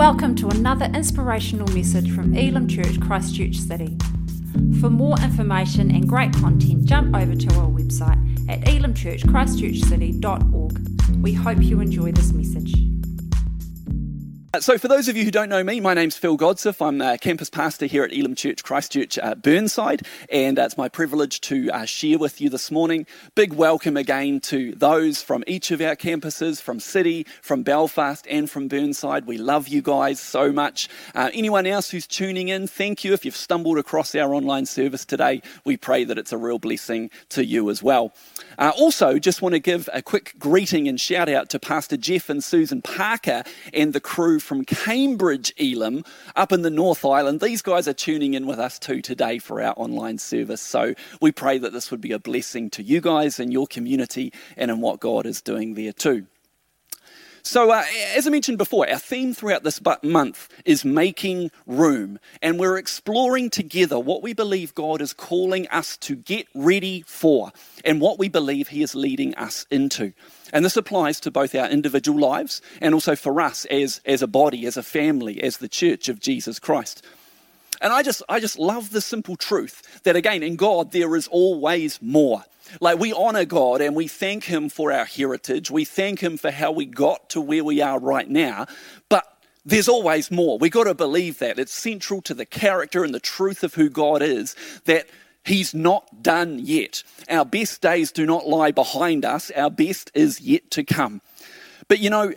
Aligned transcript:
Welcome 0.00 0.32
to 0.36 0.48
another 0.48 0.86
inspirational 0.86 1.68
message 1.74 2.10
from 2.10 2.34
Elim 2.34 2.66
Church 2.68 2.98
Christchurch 3.02 3.56
City. 3.56 3.98
For 4.80 4.88
more 4.88 5.20
information 5.20 5.90
and 5.90 6.08
great 6.08 6.32
content, 6.32 6.86
jump 6.86 7.14
over 7.14 7.34
to 7.34 7.54
our 7.56 7.66
website 7.66 8.48
at 8.48 8.62
elimchurchchristchurchcity.org. 8.62 11.22
We 11.22 11.34
hope 11.34 11.60
you 11.60 11.82
enjoy 11.82 12.12
this 12.12 12.32
message. 12.32 12.89
So, 14.60 14.76
for 14.76 14.88
those 14.88 15.08
of 15.08 15.16
you 15.16 15.24
who 15.24 15.30
don't 15.30 15.48
know 15.48 15.64
me, 15.64 15.80
my 15.80 15.94
name's 15.94 16.18
Phil 16.18 16.36
Godsif. 16.36 16.86
I'm 16.86 17.00
a 17.00 17.16
campus 17.16 17.48
pastor 17.48 17.86
here 17.86 18.04
at 18.04 18.12
Elim 18.12 18.34
Church 18.34 18.62
Christchurch 18.62 19.18
uh, 19.18 19.34
Burnside, 19.34 20.06
and 20.30 20.58
uh, 20.58 20.64
it's 20.64 20.76
my 20.76 20.86
privilege 20.86 21.40
to 21.42 21.70
uh, 21.70 21.86
share 21.86 22.18
with 22.18 22.42
you 22.42 22.50
this 22.50 22.70
morning. 22.70 23.06
Big 23.34 23.54
welcome 23.54 23.96
again 23.96 24.38
to 24.40 24.72
those 24.72 25.22
from 25.22 25.44
each 25.46 25.70
of 25.70 25.80
our 25.80 25.96
campuses, 25.96 26.60
from 26.60 26.78
City, 26.78 27.26
from 27.40 27.62
Belfast, 27.62 28.26
and 28.28 28.50
from 28.50 28.68
Burnside. 28.68 29.24
We 29.24 29.38
love 29.38 29.66
you 29.66 29.80
guys 29.80 30.20
so 30.20 30.52
much. 30.52 30.90
Uh, 31.14 31.30
anyone 31.32 31.66
else 31.66 31.88
who's 31.88 32.06
tuning 32.06 32.48
in, 32.48 32.66
thank 32.66 33.02
you. 33.02 33.14
If 33.14 33.24
you've 33.24 33.36
stumbled 33.36 33.78
across 33.78 34.14
our 34.14 34.34
online 34.34 34.66
service 34.66 35.06
today, 35.06 35.40
we 35.64 35.78
pray 35.78 36.04
that 36.04 36.18
it's 36.18 36.32
a 36.32 36.38
real 36.38 36.58
blessing 36.58 37.08
to 37.30 37.46
you 37.46 37.70
as 37.70 37.82
well. 37.82 38.12
Uh, 38.58 38.72
also, 38.76 39.18
just 39.18 39.40
want 39.40 39.54
to 39.54 39.58
give 39.58 39.88
a 39.94 40.02
quick 40.02 40.34
greeting 40.38 40.86
and 40.86 41.00
shout 41.00 41.30
out 41.30 41.48
to 41.48 41.58
Pastor 41.58 41.96
Jeff 41.96 42.28
and 42.28 42.44
Susan 42.44 42.82
Parker 42.82 43.42
and 43.72 43.94
the 43.94 44.00
crew 44.00 44.38
from 44.50 44.64
Cambridge, 44.64 45.52
Elim 45.58 46.02
up 46.34 46.50
in 46.50 46.62
the 46.62 46.70
North 46.70 47.04
Island. 47.04 47.38
These 47.38 47.62
guys 47.62 47.86
are 47.86 47.92
tuning 47.92 48.34
in 48.34 48.48
with 48.48 48.58
us 48.58 48.80
too 48.80 49.00
today 49.00 49.38
for 49.38 49.62
our 49.62 49.74
online 49.76 50.18
service. 50.18 50.60
So 50.60 50.94
we 51.20 51.30
pray 51.30 51.58
that 51.58 51.72
this 51.72 51.92
would 51.92 52.00
be 52.00 52.10
a 52.10 52.18
blessing 52.18 52.68
to 52.70 52.82
you 52.82 53.00
guys 53.00 53.38
and 53.38 53.52
your 53.52 53.68
community 53.68 54.32
and 54.56 54.68
in 54.68 54.80
what 54.80 54.98
God 54.98 55.24
is 55.24 55.40
doing 55.40 55.74
there 55.74 55.92
too. 55.92 56.26
So, 57.42 57.70
uh, 57.70 57.84
as 58.14 58.26
I 58.26 58.30
mentioned 58.30 58.58
before, 58.58 58.88
our 58.88 58.98
theme 58.98 59.32
throughout 59.32 59.62
this 59.62 59.80
month 60.02 60.48
is 60.64 60.84
making 60.84 61.50
room, 61.66 62.18
and 62.42 62.58
we're 62.58 62.76
exploring 62.76 63.50
together 63.50 63.98
what 63.98 64.22
we 64.22 64.34
believe 64.34 64.74
God 64.74 65.00
is 65.00 65.12
calling 65.12 65.66
us 65.68 65.96
to 65.98 66.16
get 66.16 66.46
ready 66.54 67.02
for 67.06 67.52
and 67.84 68.00
what 68.00 68.18
we 68.18 68.28
believe 68.28 68.68
He 68.68 68.82
is 68.82 68.94
leading 68.94 69.34
us 69.36 69.66
into. 69.70 70.12
And 70.52 70.64
this 70.64 70.76
applies 70.76 71.20
to 71.20 71.30
both 71.30 71.54
our 71.54 71.68
individual 71.68 72.18
lives 72.18 72.60
and 72.80 72.92
also 72.94 73.16
for 73.16 73.40
us 73.40 73.64
as, 73.66 74.00
as 74.04 74.20
a 74.22 74.26
body, 74.26 74.66
as 74.66 74.76
a 74.76 74.82
family, 74.82 75.42
as 75.42 75.58
the 75.58 75.68
church 75.68 76.08
of 76.08 76.20
Jesus 76.20 76.58
Christ. 76.58 77.04
And 77.80 77.92
I 77.92 78.02
just, 78.02 78.22
I 78.28 78.40
just 78.40 78.58
love 78.58 78.90
the 78.90 79.00
simple 79.00 79.36
truth 79.36 80.02
that, 80.02 80.16
again, 80.16 80.42
in 80.42 80.56
God, 80.56 80.92
there 80.92 81.16
is 81.16 81.28
always 81.28 82.00
more. 82.02 82.44
Like 82.80 82.98
we 82.98 83.12
honor 83.12 83.44
God 83.44 83.80
and 83.80 83.96
we 83.96 84.08
thank 84.08 84.44
Him 84.44 84.68
for 84.68 84.92
our 84.92 85.04
heritage. 85.04 85.70
We 85.70 85.84
thank 85.84 86.20
Him 86.20 86.36
for 86.36 86.50
how 86.50 86.72
we 86.72 86.86
got 86.86 87.30
to 87.30 87.40
where 87.40 87.64
we 87.64 87.80
are 87.80 87.98
right 87.98 88.28
now. 88.28 88.66
But 89.08 89.26
there's 89.64 89.88
always 89.88 90.30
more. 90.30 90.58
We've 90.58 90.70
got 90.70 90.84
to 90.84 90.94
believe 90.94 91.38
that. 91.38 91.58
It's 91.58 91.72
central 91.72 92.22
to 92.22 92.34
the 92.34 92.46
character 92.46 93.04
and 93.04 93.14
the 93.14 93.20
truth 93.20 93.62
of 93.62 93.74
who 93.74 93.88
God 93.88 94.22
is 94.22 94.54
that 94.84 95.08
He's 95.44 95.74
not 95.74 96.22
done 96.22 96.58
yet. 96.58 97.02
Our 97.28 97.44
best 97.44 97.80
days 97.80 98.12
do 98.12 98.26
not 98.26 98.46
lie 98.46 98.72
behind 98.72 99.24
us, 99.24 99.50
our 99.52 99.70
best 99.70 100.10
is 100.14 100.40
yet 100.40 100.70
to 100.72 100.84
come. 100.84 101.22
But 101.88 101.98
you 101.98 102.10
know, 102.10 102.34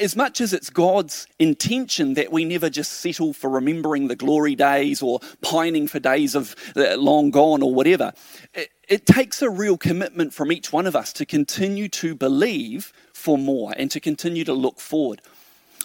as 0.00 0.16
much 0.16 0.40
as 0.40 0.52
it's 0.52 0.70
God's 0.70 1.26
intention 1.38 2.14
that 2.14 2.32
we 2.32 2.44
never 2.44 2.70
just 2.70 2.92
settle 2.92 3.32
for 3.32 3.50
remembering 3.50 4.08
the 4.08 4.16
glory 4.16 4.54
days 4.54 5.02
or 5.02 5.20
pining 5.42 5.88
for 5.88 5.98
days 5.98 6.34
of 6.34 6.54
uh, 6.76 6.96
long 6.96 7.30
gone 7.30 7.62
or 7.62 7.74
whatever, 7.74 8.12
it, 8.54 8.70
it 8.88 9.06
takes 9.06 9.42
a 9.42 9.50
real 9.50 9.76
commitment 9.76 10.32
from 10.32 10.52
each 10.52 10.72
one 10.72 10.86
of 10.86 10.96
us 10.96 11.12
to 11.14 11.26
continue 11.26 11.88
to 11.88 12.14
believe 12.14 12.92
for 13.12 13.36
more 13.36 13.72
and 13.76 13.90
to 13.90 14.00
continue 14.00 14.44
to 14.44 14.52
look 14.54 14.80
forward. 14.80 15.20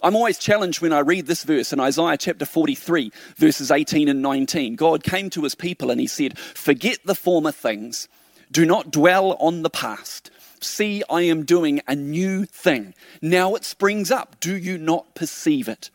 I'm 0.02 0.16
always 0.16 0.38
challenged 0.38 0.82
when 0.82 0.94
I 0.94 1.00
read 1.00 1.28
this 1.28 1.44
verse 1.44 1.74
in 1.74 1.80
Isaiah 1.80 2.18
chapter 2.18 2.46
43, 2.46 3.12
verses 3.36 3.70
18 3.70 4.08
and 4.08 4.22
19. 4.22 4.76
God 4.76 5.04
came 5.04 5.30
to 5.32 5.44
his 5.44 5.56
people 5.56 5.92
and 5.92 6.00
he 6.00 6.08
said, 6.08 6.38
Forget 6.38 7.00
the 7.04 7.16
former 7.16 7.52
things, 7.52 8.08
do 8.50 8.66
not 8.66 8.92
dwell 8.92 9.34
on 9.34 9.62
the 9.62 9.70
past. 9.70 10.32
See, 10.64 11.04
I 11.10 11.22
am 11.22 11.46
doing 11.46 11.82
a 11.88 11.96
new 11.96 12.46
thing. 12.46 12.94
Now 13.22 13.56
it 13.56 13.64
springs 13.64 14.12
up. 14.12 14.40
Do 14.40 14.56
you 14.56 14.78
not 14.78 15.16
perceive 15.16 15.68
it? 15.68 15.90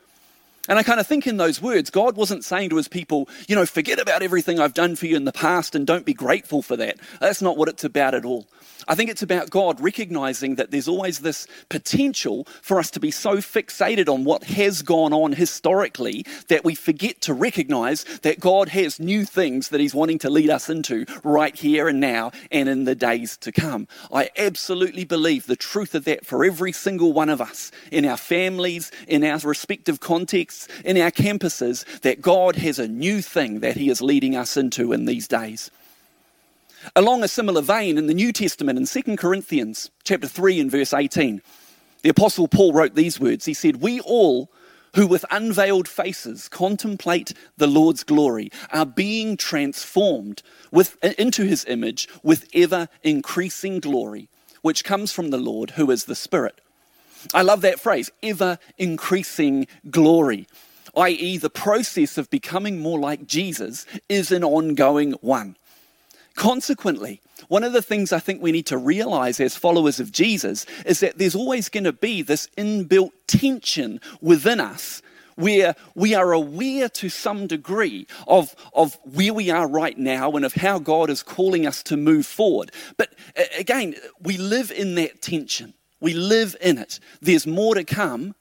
And 0.68 0.78
I 0.78 0.82
kind 0.82 1.00
of 1.00 1.06
think 1.06 1.26
in 1.26 1.36
those 1.36 1.60
words, 1.60 1.90
God 1.90 2.16
wasn't 2.16 2.44
saying 2.44 2.70
to 2.70 2.76
his 2.76 2.88
people, 2.88 3.28
you 3.48 3.54
know, 3.54 3.66
forget 3.66 4.00
about 4.00 4.22
everything 4.22 4.60
I've 4.60 4.74
done 4.74 4.96
for 4.96 5.06
you 5.06 5.16
in 5.16 5.24
the 5.24 5.32
past 5.32 5.74
and 5.74 5.86
don't 5.86 6.06
be 6.06 6.14
grateful 6.14 6.62
for 6.62 6.76
that. 6.76 6.98
That's 7.20 7.42
not 7.42 7.56
what 7.56 7.68
it's 7.68 7.84
about 7.84 8.14
at 8.14 8.24
all. 8.24 8.46
I 8.86 8.94
think 8.94 9.10
it's 9.10 9.22
about 9.22 9.50
God 9.50 9.80
recognizing 9.80 10.56
that 10.56 10.70
there's 10.70 10.88
always 10.88 11.20
this 11.20 11.46
potential 11.68 12.46
for 12.60 12.78
us 12.78 12.90
to 12.92 13.00
be 13.00 13.10
so 13.10 13.36
fixated 13.36 14.12
on 14.12 14.24
what 14.24 14.44
has 14.44 14.82
gone 14.82 15.12
on 15.12 15.32
historically 15.32 16.26
that 16.48 16.64
we 16.64 16.74
forget 16.74 17.20
to 17.22 17.34
recognize 17.34 18.04
that 18.22 18.40
God 18.40 18.68
has 18.70 19.00
new 19.00 19.24
things 19.24 19.70
that 19.70 19.80
He's 19.80 19.94
wanting 19.94 20.18
to 20.20 20.30
lead 20.30 20.50
us 20.50 20.68
into 20.68 21.06
right 21.22 21.56
here 21.56 21.88
and 21.88 22.00
now 22.00 22.32
and 22.50 22.68
in 22.68 22.84
the 22.84 22.94
days 22.94 23.36
to 23.38 23.52
come. 23.52 23.88
I 24.12 24.30
absolutely 24.36 25.04
believe 25.04 25.46
the 25.46 25.56
truth 25.56 25.94
of 25.94 26.04
that 26.04 26.26
for 26.26 26.44
every 26.44 26.72
single 26.72 27.12
one 27.12 27.30
of 27.30 27.40
us 27.40 27.70
in 27.90 28.04
our 28.04 28.18
families, 28.18 28.90
in 29.08 29.24
our 29.24 29.38
respective 29.38 30.00
contexts, 30.00 30.53
in 30.84 30.96
our 30.98 31.10
campuses, 31.10 31.84
that 32.00 32.22
God 32.22 32.56
has 32.56 32.78
a 32.78 32.88
new 32.88 33.22
thing 33.22 33.60
that 33.60 33.76
He 33.76 33.88
is 33.90 34.00
leading 34.00 34.36
us 34.36 34.56
into 34.56 34.92
in 34.92 35.04
these 35.04 35.28
days. 35.28 35.70
Along 36.94 37.22
a 37.22 37.28
similar 37.28 37.62
vein 37.62 37.96
in 37.96 38.06
the 38.06 38.14
New 38.14 38.32
Testament 38.32 38.78
in 38.78 38.86
2 38.86 39.16
Corinthians 39.16 39.90
chapter 40.04 40.28
3 40.28 40.60
and 40.60 40.70
verse 40.70 40.92
18, 40.92 41.40
the 42.02 42.10
apostle 42.10 42.48
Paul 42.48 42.72
wrote 42.72 42.94
these 42.94 43.18
words. 43.18 43.46
He 43.46 43.54
said, 43.54 43.76
"We 43.76 44.00
all 44.00 44.50
who 44.94 45.06
with 45.06 45.24
unveiled 45.30 45.88
faces 45.88 46.48
contemplate 46.48 47.32
the 47.56 47.66
Lord's 47.66 48.04
glory 48.04 48.50
are 48.70 48.86
being 48.86 49.36
transformed 49.36 50.42
with, 50.70 50.96
into 51.18 51.44
his 51.44 51.64
image 51.66 52.08
with 52.22 52.46
ever 52.54 52.88
increasing 53.02 53.80
glory, 53.80 54.28
which 54.62 54.84
comes 54.84 55.10
from 55.10 55.30
the 55.30 55.38
Lord 55.38 55.70
who 55.70 55.90
is 55.90 56.04
the 56.04 56.14
Spirit." 56.14 56.60
I 57.32 57.42
love 57.42 57.62
that 57.62 57.80
phrase, 57.80 58.10
ever 58.22 58.58
increasing 58.76 59.66
glory, 59.90 60.46
i.e., 60.96 61.38
the 61.38 61.50
process 61.50 62.18
of 62.18 62.30
becoming 62.30 62.78
more 62.78 62.98
like 62.98 63.26
Jesus 63.26 63.86
is 64.08 64.30
an 64.30 64.44
ongoing 64.44 65.12
one. 65.20 65.56
Consequently, 66.34 67.20
one 67.48 67.62
of 67.64 67.72
the 67.72 67.82
things 67.82 68.12
I 68.12 68.18
think 68.18 68.42
we 68.42 68.52
need 68.52 68.66
to 68.66 68.78
realize 68.78 69.38
as 69.38 69.56
followers 69.56 70.00
of 70.00 70.10
Jesus 70.10 70.66
is 70.84 71.00
that 71.00 71.18
there's 71.18 71.34
always 71.34 71.68
going 71.68 71.84
to 71.84 71.92
be 71.92 72.22
this 72.22 72.48
inbuilt 72.58 73.12
tension 73.26 74.00
within 74.20 74.60
us 74.60 75.00
where 75.36 75.74
we 75.94 76.14
are 76.14 76.32
aware 76.32 76.88
to 76.88 77.08
some 77.08 77.46
degree 77.46 78.06
of, 78.26 78.54
of 78.72 78.98
where 79.02 79.34
we 79.34 79.50
are 79.50 79.68
right 79.68 79.98
now 79.98 80.32
and 80.32 80.44
of 80.44 80.54
how 80.54 80.78
God 80.78 81.10
is 81.10 81.22
calling 81.22 81.66
us 81.66 81.82
to 81.84 81.96
move 81.96 82.26
forward. 82.26 82.70
But 82.96 83.14
again, 83.58 83.94
we 84.20 84.36
live 84.36 84.70
in 84.70 84.94
that 84.96 85.22
tension. 85.22 85.74
We 86.04 86.12
live 86.12 86.54
in 86.60 86.76
it. 86.76 87.00
There's 87.22 87.46
more 87.46 87.74
to 87.74 87.82
come 87.82 88.34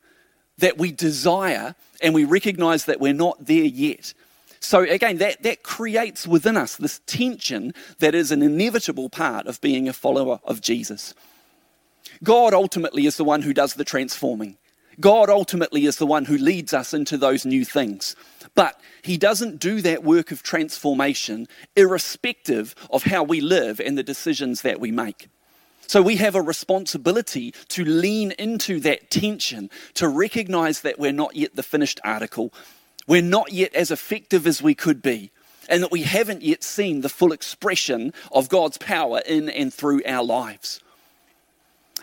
that 0.58 0.78
we 0.78 0.92
desire, 0.92 1.76
and 2.02 2.14
we 2.14 2.26
recognize 2.26 2.84
that 2.86 3.00
we're 3.00 3.14
not 3.14 3.46
there 3.46 3.64
yet. 3.64 4.14
So 4.60 4.82
again, 4.82 5.20
that, 5.20 5.44
that 5.44 5.64
creates 5.64 6.28
within 6.28 6.58
us 6.58 6.76
this 6.76 7.00
tension 7.06 7.74
that 8.00 8.16
is 8.16 8.32
an 8.32 8.42
inevitable 8.42 9.08
part 9.08 9.48
of 9.48 9.62
being 9.62 9.88
a 9.88 9.94
follower 9.94 10.42
of 10.44 10.60
Jesus. 10.60 11.14
God 12.22 12.54
ultimately 12.54 13.06
is 13.06 13.16
the 13.16 13.24
one 13.24 13.44
who 13.44 13.54
does 13.54 13.76
the 13.76 13.86
transforming. 13.86 14.58
God 15.00 15.30
ultimately 15.30 15.86
is 15.86 15.96
the 15.96 16.06
one 16.06 16.26
who 16.26 16.38
leads 16.38 16.74
us 16.74 16.94
into 16.94 17.18
those 17.18 17.46
new 17.46 17.64
things. 17.64 18.18
But 18.56 18.78
He 19.04 19.16
doesn't 19.16 19.60
do 19.60 19.82
that 19.82 20.04
work 20.04 20.32
of 20.32 20.44
transformation 20.44 21.48
irrespective 21.78 22.76
of 22.90 23.04
how 23.04 23.24
we 23.24 23.40
live 23.40 23.80
and 23.80 23.98
the 23.98 24.04
decisions 24.04 24.64
that 24.64 24.82
we 24.82 24.92
make. 24.92 25.30
So 25.88 26.02
we 26.02 26.16
have 26.18 26.36
a 26.36 26.42
responsibility 26.42 27.54
to 27.70 27.86
lean 27.86 28.32
into 28.32 28.80
that 28.82 29.12
tension, 29.12 29.70
to 29.96 30.08
recognize 30.08 30.82
that 30.82 31.00
we're 31.00 31.12
not 31.12 31.36
yet 31.36 31.56
the 31.56 31.64
finished 31.64 32.00
article, 32.04 32.54
we're 33.08 33.22
not 33.22 33.52
yet 33.52 33.74
as 33.76 33.92
effective 33.92 34.48
as 34.48 34.62
we 34.62 34.76
could 34.76 35.02
be, 35.02 35.32
and 35.70 35.84
that 35.84 35.92
we 35.92 36.04
haven't 36.04 36.42
yet 36.42 36.64
seen 36.64 37.02
the 37.02 37.10
full 37.10 37.32
expression 37.32 38.14
of 38.32 38.50
God's 38.50 38.78
power 38.78 39.22
in 39.26 39.50
and 39.50 39.74
through 39.74 40.02
our 40.06 40.24
lives. 40.24 40.80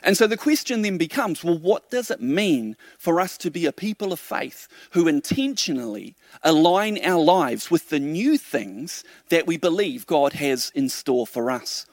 And 0.03 0.17
so 0.17 0.27
the 0.27 0.37
question 0.37 0.83
then 0.83 0.97
becomes 0.97 1.45
well, 1.45 1.59
what 1.59 1.91
does 1.91 2.11
it 2.11 2.23
mean 2.23 2.77
for 2.99 3.21
us 3.21 3.37
to 3.39 3.51
be 3.51 3.67
a 3.67 3.73
people 3.73 4.13
of 4.13 4.21
faith 4.21 4.69
who 4.93 5.09
intentionally 5.09 6.15
align 6.43 7.05
our 7.05 7.23
lives 7.23 7.71
with 7.71 7.91
the 7.91 8.01
new 8.01 8.39
things 8.39 9.05
that 9.29 9.47
we 9.47 9.57
believe 9.57 10.07
God 10.07 10.35
has 10.35 10.71
in 10.75 10.89
store 10.89 11.27
for 11.27 11.51
us? 11.51 11.87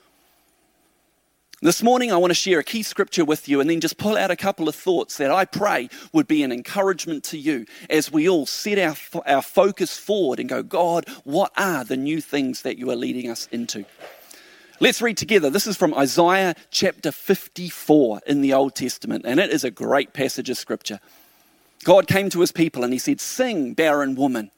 This 1.60 1.82
morning, 1.82 2.12
I 2.12 2.18
want 2.18 2.30
to 2.30 2.36
share 2.36 2.60
a 2.60 2.64
key 2.64 2.84
scripture 2.84 3.26
with 3.26 3.50
you 3.50 3.60
and 3.60 3.68
then 3.68 3.82
just 3.82 3.98
pull 3.98 4.16
out 4.16 4.30
a 4.30 4.36
couple 4.36 4.70
of 4.70 4.76
thoughts 4.76 5.18
that 5.18 5.32
I 5.32 5.44
pray 5.44 5.90
would 6.14 6.28
be 6.28 6.44
an 6.44 6.52
encouragement 6.52 7.24
to 7.26 7.38
you 7.40 7.66
as 7.90 8.12
we 8.12 8.30
all 8.30 8.46
set 8.46 8.78
our, 8.78 8.96
our 9.26 9.42
focus 9.42 9.98
forward 9.98 10.40
and 10.40 10.48
go, 10.48 10.62
God, 10.62 11.10
what 11.24 11.52
are 11.58 11.84
the 11.84 11.98
new 11.98 12.22
things 12.22 12.62
that 12.62 12.78
you 12.78 12.92
are 12.92 12.96
leading 12.96 13.28
us 13.28 13.48
into? 13.52 13.86
Let's 14.80 15.02
read 15.02 15.18
together. 15.18 15.50
This 15.50 15.66
is 15.66 15.76
from 15.76 15.96
Isaiah 15.96 16.54
chapter 16.70 17.12
54 17.12 18.22
in 18.28 18.42
the 18.42 18.54
Old 18.54 18.76
Testament, 18.76 19.26
and 19.26 19.40
it 19.40 19.50
is 19.50 19.64
a 19.64 19.72
great 19.72 20.14
passage 20.14 20.52
of 20.52 20.60
scripture. 20.60 21.00
God 21.84 22.06
came 22.06 22.30
to 22.30 22.42
his 22.42 22.52
people 22.52 22.84
and 22.84 22.94
he 22.94 23.00
said, 23.00 23.20
Sing, 23.20 23.74
barren 23.74 24.14
woman, 24.14 24.52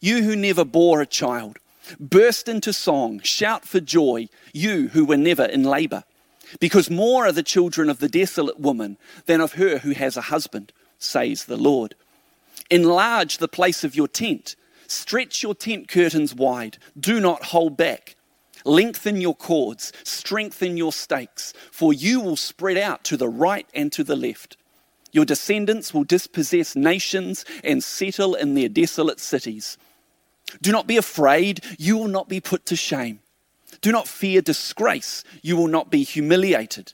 you 0.00 0.22
who 0.22 0.34
never 0.34 0.64
bore 0.64 1.02
a 1.02 1.06
child. 1.06 1.58
Burst 2.00 2.48
into 2.48 2.72
song, 2.72 3.20
shout 3.20 3.66
for 3.66 3.78
joy, 3.78 4.30
you 4.54 4.88
who 4.88 5.04
were 5.04 5.18
never 5.18 5.44
in 5.44 5.62
labor. 5.62 6.04
Because 6.60 6.90
more 6.90 7.26
are 7.26 7.32
the 7.32 7.42
children 7.42 7.90
of 7.90 7.98
the 7.98 8.08
desolate 8.08 8.60
woman 8.60 8.98
than 9.26 9.40
of 9.40 9.54
her 9.54 9.78
who 9.78 9.92
has 9.92 10.16
a 10.16 10.22
husband, 10.22 10.72
says 10.98 11.44
the 11.44 11.56
Lord. 11.56 11.94
Enlarge 12.70 13.38
the 13.38 13.48
place 13.48 13.84
of 13.84 13.94
your 13.94 14.08
tent, 14.08 14.56
stretch 14.86 15.42
your 15.42 15.54
tent 15.54 15.88
curtains 15.88 16.34
wide, 16.34 16.78
do 16.98 17.20
not 17.20 17.44
hold 17.44 17.76
back. 17.76 18.16
Lengthen 18.64 19.20
your 19.20 19.34
cords, 19.34 19.92
strengthen 20.02 20.76
your 20.76 20.92
stakes, 20.92 21.52
for 21.70 21.92
you 21.92 22.20
will 22.20 22.34
spread 22.34 22.76
out 22.76 23.04
to 23.04 23.16
the 23.16 23.28
right 23.28 23.68
and 23.72 23.92
to 23.92 24.02
the 24.02 24.16
left. 24.16 24.56
Your 25.12 25.24
descendants 25.24 25.94
will 25.94 26.02
dispossess 26.02 26.74
nations 26.74 27.44
and 27.62 27.82
settle 27.82 28.34
in 28.34 28.54
their 28.54 28.68
desolate 28.68 29.20
cities. 29.20 29.78
Do 30.60 30.72
not 30.72 30.88
be 30.88 30.96
afraid, 30.96 31.64
you 31.78 31.96
will 31.96 32.08
not 32.08 32.28
be 32.28 32.40
put 32.40 32.66
to 32.66 32.76
shame. 32.76 33.20
Do 33.80 33.92
not 33.92 34.08
fear 34.08 34.40
disgrace, 34.40 35.24
you 35.42 35.56
will 35.56 35.68
not 35.68 35.90
be 35.90 36.02
humiliated. 36.02 36.92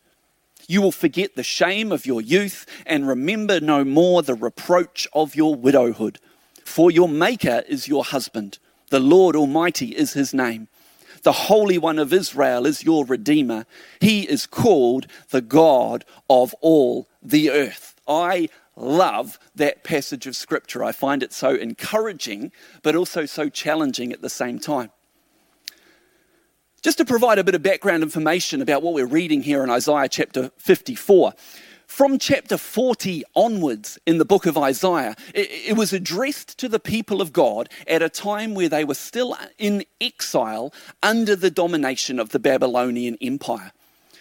You 0.69 0.81
will 0.81 0.93
forget 0.93 1.35
the 1.35 1.43
shame 1.43 1.93
of 1.93 2.07
your 2.07 2.21
youth 2.21 2.67
and 2.87 3.07
remember 3.07 3.61
no 3.61 3.85
more 3.85 4.23
the 4.23 4.35
reproach 4.35 5.09
of 5.13 5.35
your 5.35 5.55
widowhood. 5.55 6.19
For 6.65 6.91
your 6.91 7.09
Maker 7.09 7.63
is 7.69 7.89
your 7.89 8.05
husband, 8.05 8.59
the 8.91 9.01
Lord 9.01 9.35
Almighty 9.35 9.97
is 9.97 10.13
his 10.13 10.33
name. 10.33 10.69
The 11.23 11.33
Holy 11.33 11.79
One 11.79 11.99
of 11.99 12.13
Israel 12.13 12.67
is 12.67 12.83
your 12.83 13.05
Redeemer. 13.05 13.65
He 14.01 14.23
is 14.23 14.47
called 14.47 15.07
the 15.31 15.41
God 15.41 16.05
of 16.29 16.55
all 16.61 17.09
the 17.23 17.51
earth. 17.51 17.95
I 18.09 18.49
love 18.77 19.39
that 19.55 19.85
passage 19.85 20.27
of 20.27 20.35
Scripture. 20.35 20.83
I 20.83 20.93
find 20.93 21.23
it 21.23 21.33
so 21.33 21.55
encouraging, 21.55 22.51
but 22.83 22.97
also 22.97 23.27
so 23.27 23.49
challenging 23.49 24.13
at 24.13 24.23
the 24.23 24.31
same 24.31 24.59
time. 24.59 24.91
Just 26.83 26.99
to 26.99 27.05
provide 27.05 27.39
a 27.39 27.45
bit 27.45 27.55
of 27.55 27.63
background 27.63 28.03
information 28.03 28.61
about 28.61 28.83
what 28.83 28.93
we're 28.93 29.07
reading 29.07 29.41
here 29.41 29.63
in 29.63 29.71
Isaiah 29.71 30.09
chapter 30.09 30.51
54. 30.57 31.33
From 31.87 32.19
chapter 32.19 32.57
40 32.57 33.23
onwards 33.37 34.01
in 34.05 34.19
the 34.19 34.25
book 34.25 34.47
of 34.47 34.59
Isaiah, 34.59 35.15
it, 35.33 35.77
was 35.77 35.93
addressed 35.93 36.59
to 36.59 36.69
the 36.69 36.81
people 36.81 37.21
of 37.21 37.33
God 37.33 37.69
at 37.87 38.03
a 38.03 38.09
time 38.09 38.57
where 38.57 38.69
they 38.69 38.83
were 38.83 38.95
still 38.95 39.37
in 39.59 39.85
exile 40.01 40.75
under 41.05 41.37
the 41.37 41.53
domination 41.53 42.19
of 42.19 42.31
the 42.31 42.41
Babylonian 42.41 43.17
Empire. 43.21 43.71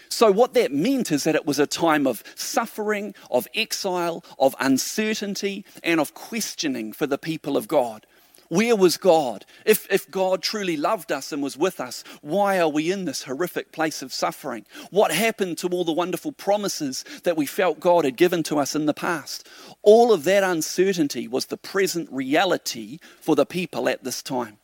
So, 0.08 0.30
what 0.30 0.54
that 0.54 0.70
meant 0.70 1.10
is 1.10 1.24
that 1.24 1.34
it 1.34 1.46
was 1.46 1.58
a 1.58 1.66
time 1.66 2.06
of 2.06 2.22
suffering, 2.36 3.12
of 3.28 3.48
exile, 3.56 4.22
of 4.38 4.54
uncertainty, 4.60 5.64
and 5.82 5.98
of 5.98 6.14
questioning 6.14 6.92
for 6.92 7.08
the 7.08 7.18
people 7.18 7.56
of 7.56 7.66
God. 7.66 8.06
Where 8.52 8.76
was 8.76 8.98
God? 8.98 9.46
If, 9.64 9.90
if 9.90 10.10
God 10.10 10.42
truly 10.42 10.76
loved 10.76 11.10
us 11.10 11.32
and 11.32 11.42
was 11.42 11.56
with 11.56 11.80
us, 11.80 12.04
why 12.20 12.60
are 12.60 12.68
we 12.68 12.92
in 12.92 13.06
this 13.06 13.22
horrific 13.22 13.72
place 13.72 14.02
of 14.02 14.12
suffering? 14.12 14.66
What 14.90 15.10
happened 15.10 15.56
to 15.58 15.68
all 15.68 15.86
the 15.86 15.92
wonderful 15.92 16.32
promises 16.32 17.02
that 17.24 17.38
we 17.38 17.46
felt 17.46 17.80
God 17.80 18.04
had 18.04 18.18
given 18.18 18.42
to 18.42 18.58
us 18.58 18.74
in 18.74 18.84
the 18.84 18.92
past? 18.92 19.48
All 19.80 20.12
of 20.12 20.24
that 20.24 20.42
uncertainty 20.42 21.26
was 21.26 21.46
the 21.46 21.56
present 21.56 22.12
reality 22.12 22.98
for 23.22 23.34
the 23.34 23.46
people 23.46 23.88
at 23.88 24.04
this 24.04 24.22
time. 24.22 24.58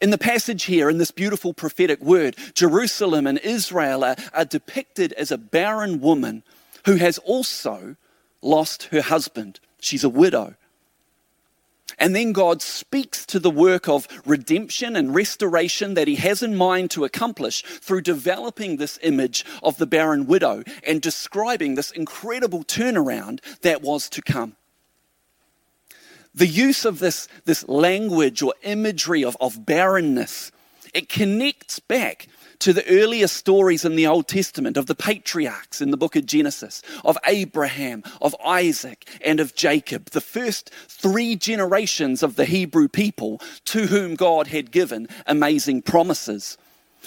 In 0.00 0.10
the 0.10 0.18
passage 0.18 0.64
here, 0.64 0.90
in 0.90 0.98
this 0.98 1.12
beautiful 1.12 1.54
prophetic 1.54 2.00
word, 2.00 2.34
Jerusalem 2.54 3.28
and 3.28 3.38
Israel 3.38 4.02
are, 4.02 4.16
are, 4.34 4.44
depicted 4.44 5.12
as 5.12 5.30
a 5.30 5.38
barren 5.38 6.00
woman 6.00 6.42
who 6.84 6.96
has 6.96 7.18
also 7.18 7.94
lost 8.40 8.88
her 8.90 9.02
husband. 9.02 9.60
She's 9.78 10.02
a 10.02 10.08
widow. 10.08 10.56
And 12.02 12.16
then 12.16 12.32
God 12.32 12.62
speaks 12.62 13.24
to 13.26 13.38
the 13.38 13.48
work 13.48 13.88
of 13.88 14.08
redemption 14.26 14.96
and 14.96 15.14
restoration 15.14 15.94
that 15.94 16.08
He 16.08 16.16
has 16.16 16.42
in 16.42 16.56
mind 16.56 16.90
to 16.90 17.04
accomplish 17.04 17.62
through 17.62 18.00
developing 18.00 18.76
this 18.76 18.98
image 19.04 19.44
of 19.62 19.76
the 19.76 19.86
barren 19.86 20.26
widow 20.26 20.64
and 20.84 21.00
describing 21.00 21.76
this 21.76 21.92
incredible 21.92 22.64
turnaround 22.64 23.38
that 23.60 23.82
was 23.82 24.08
to 24.08 24.20
come. 24.20 24.56
The 26.34 26.48
use 26.48 26.84
of 26.84 26.98
this, 26.98 27.28
this 27.44 27.68
language 27.68 28.42
or 28.42 28.54
imagery 28.64 29.22
of, 29.22 29.36
of 29.40 29.64
barrenness, 29.64 30.50
it 30.92 31.08
connects 31.08 31.78
back 31.78 32.26
to 32.62 32.72
the 32.72 32.88
earlier 32.88 33.26
stories 33.26 33.84
in 33.84 33.96
the 33.96 34.06
Old 34.06 34.28
Testament 34.28 34.76
of 34.76 34.86
the 34.86 34.94
patriarchs 34.94 35.80
in 35.80 35.90
the 35.90 35.96
book 35.96 36.14
of 36.14 36.26
Genesis, 36.26 36.80
of 37.04 37.18
Abraham, 37.26 38.04
of 38.20 38.36
Isaac, 38.44 39.08
and 39.20 39.40
of 39.40 39.56
Jacob, 39.56 40.10
the 40.10 40.20
first 40.20 40.70
three 40.86 41.34
generations 41.34 42.22
of 42.22 42.36
the 42.36 42.44
Hebrew 42.44 42.86
people 42.86 43.40
to 43.64 43.88
whom 43.88 44.14
God 44.14 44.46
had 44.46 44.70
given 44.70 45.08
amazing 45.26 45.82
promises. 45.82 46.56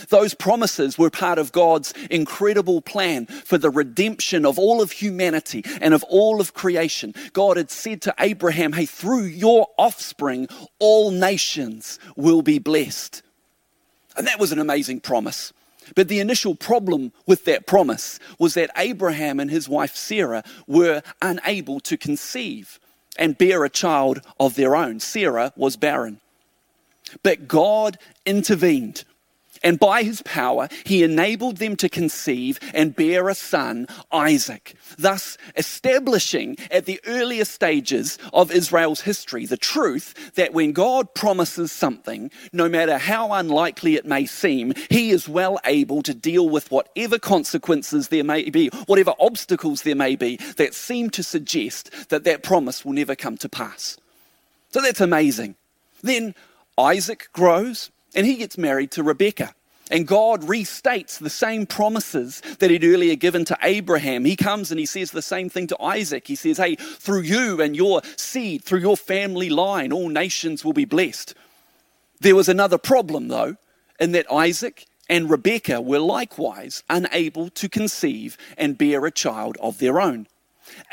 Those 0.09 0.33
promises 0.33 0.97
were 0.97 1.09
part 1.09 1.39
of 1.39 1.53
God's 1.53 1.93
incredible 2.11 2.81
plan 2.81 3.25
for 3.25 3.57
the 3.57 3.69
redemption 3.69 4.45
of 4.45 4.59
all 4.59 4.81
of 4.81 4.91
humanity 4.91 5.63
and 5.79 5.93
of 5.93 6.03
all 6.09 6.41
of 6.41 6.53
creation. 6.53 7.13
God 7.31 7.55
had 7.55 7.71
said 7.71 8.01
to 8.01 8.15
Abraham, 8.19 8.73
Hey, 8.73 8.85
through 8.85 9.23
your 9.23 9.69
offspring, 9.77 10.49
all 10.79 11.11
nations 11.11 11.97
will 12.17 12.41
be 12.41 12.59
blessed. 12.59 13.21
And 14.17 14.27
that 14.27 14.39
was 14.39 14.51
an 14.51 14.59
amazing 14.59 15.01
promise. 15.01 15.53
But 15.93 16.07
the 16.07 16.19
initial 16.19 16.55
problem 16.55 17.11
with 17.27 17.45
that 17.45 17.67
promise 17.67 18.19
was 18.39 18.55
that 18.55 18.71
Abraham 18.77 19.39
and 19.39 19.51
his 19.51 19.69
wife 19.69 19.95
Sarah 19.95 20.43
were 20.67 21.03
unable 21.21 21.79
to 21.81 21.97
conceive 21.97 22.79
and 23.17 23.37
bear 23.37 23.63
a 23.63 23.69
child 23.69 24.21
of 24.39 24.55
their 24.55 24.75
own. 24.75 24.99
Sarah 24.99 25.53
was 25.55 25.77
barren. 25.77 26.19
But 27.23 27.47
God 27.47 27.97
intervened 28.25 29.03
and 29.65 29.79
by 29.79 30.03
his 30.03 30.21
power, 30.21 30.69
he 30.85 31.03
enabled 31.03 31.57
them 31.57 31.75
to 31.77 31.89
conceive 31.89 32.59
and 32.73 32.95
bear 32.95 33.27
a 33.27 33.35
son, 33.35 33.87
Isaac, 34.11 34.75
thus 34.97 35.39
establishing 35.57 36.55
at 36.69 36.85
the 36.85 37.01
earliest 37.07 37.51
stages 37.51 38.19
of 38.31 38.51
Israel's 38.51 39.01
history 39.01 39.47
the 39.47 39.57
truth 39.57 40.33
that 40.35 40.53
when 40.53 40.71
God 40.71 41.13
promises 41.15 41.71
something, 41.71 42.29
no 42.53 42.69
matter 42.69 42.99
how 42.99 43.33
unlikely 43.33 43.95
it 43.95 44.05
may 44.05 44.27
seem, 44.27 44.73
he 44.89 45.09
is 45.09 45.27
well 45.27 45.59
able 45.65 46.03
to 46.03 46.13
deal 46.13 46.47
with 46.47 46.69
whatever 46.69 47.17
consequences 47.17 48.09
there 48.09 48.23
may 48.23 48.51
be, 48.51 48.67
whatever 48.85 49.13
obstacles 49.19 49.81
there 49.81 49.95
may 49.95 50.15
be 50.15 50.37
that 50.57 50.75
seem 50.75 51.09
to 51.09 51.23
suggest 51.23 52.09
that 52.09 52.23
that 52.23 52.43
promise 52.43 52.85
will 52.85 52.93
never 52.93 53.15
come 53.15 53.35
to 53.37 53.49
pass. 53.49 53.97
So 54.69 54.81
that's 54.81 55.01
amazing. 55.01 55.55
Then 56.03 56.35
Isaac 56.77 57.29
grows 57.33 57.89
and 58.13 58.27
he 58.27 58.35
gets 58.35 58.57
married 58.57 58.91
to 58.91 59.03
Rebekah. 59.03 59.55
And 59.91 60.07
God 60.07 60.41
restates 60.41 61.19
the 61.19 61.29
same 61.29 61.67
promises 61.67 62.41
that 62.59 62.71
he'd 62.71 62.83
earlier 62.83 63.15
given 63.15 63.45
to 63.45 63.57
Abraham. 63.61 64.25
He 64.25 64.35
comes 64.35 64.71
and 64.71 64.79
he 64.79 64.85
says 64.85 65.11
the 65.11 65.21
same 65.21 65.47
thing 65.47 65.67
to 65.67 65.81
Isaac. 65.81 66.27
He 66.27 66.35
says, 66.35 66.57
Hey, 66.57 66.75
through 66.75 67.21
you 67.21 67.61
and 67.61 67.75
your 67.75 68.01
seed, 68.17 68.63
through 68.63 68.79
your 68.79 68.97
family 68.97 69.49
line, 69.49 69.91
all 69.91 70.09
nations 70.09 70.65
will 70.65 70.73
be 70.73 70.85
blessed. 70.85 71.35
There 72.19 72.35
was 72.35 72.49
another 72.49 72.79
problem, 72.79 73.27
though, 73.27 73.57
in 73.99 74.11
that 74.13 74.31
Isaac 74.31 74.85
and 75.07 75.29
Rebekah 75.29 75.81
were 75.81 75.99
likewise 75.99 76.81
unable 76.89 77.49
to 77.49 77.69
conceive 77.69 78.37
and 78.57 78.77
bear 78.77 79.05
a 79.05 79.11
child 79.11 79.57
of 79.59 79.77
their 79.77 80.01
own. 80.01 80.27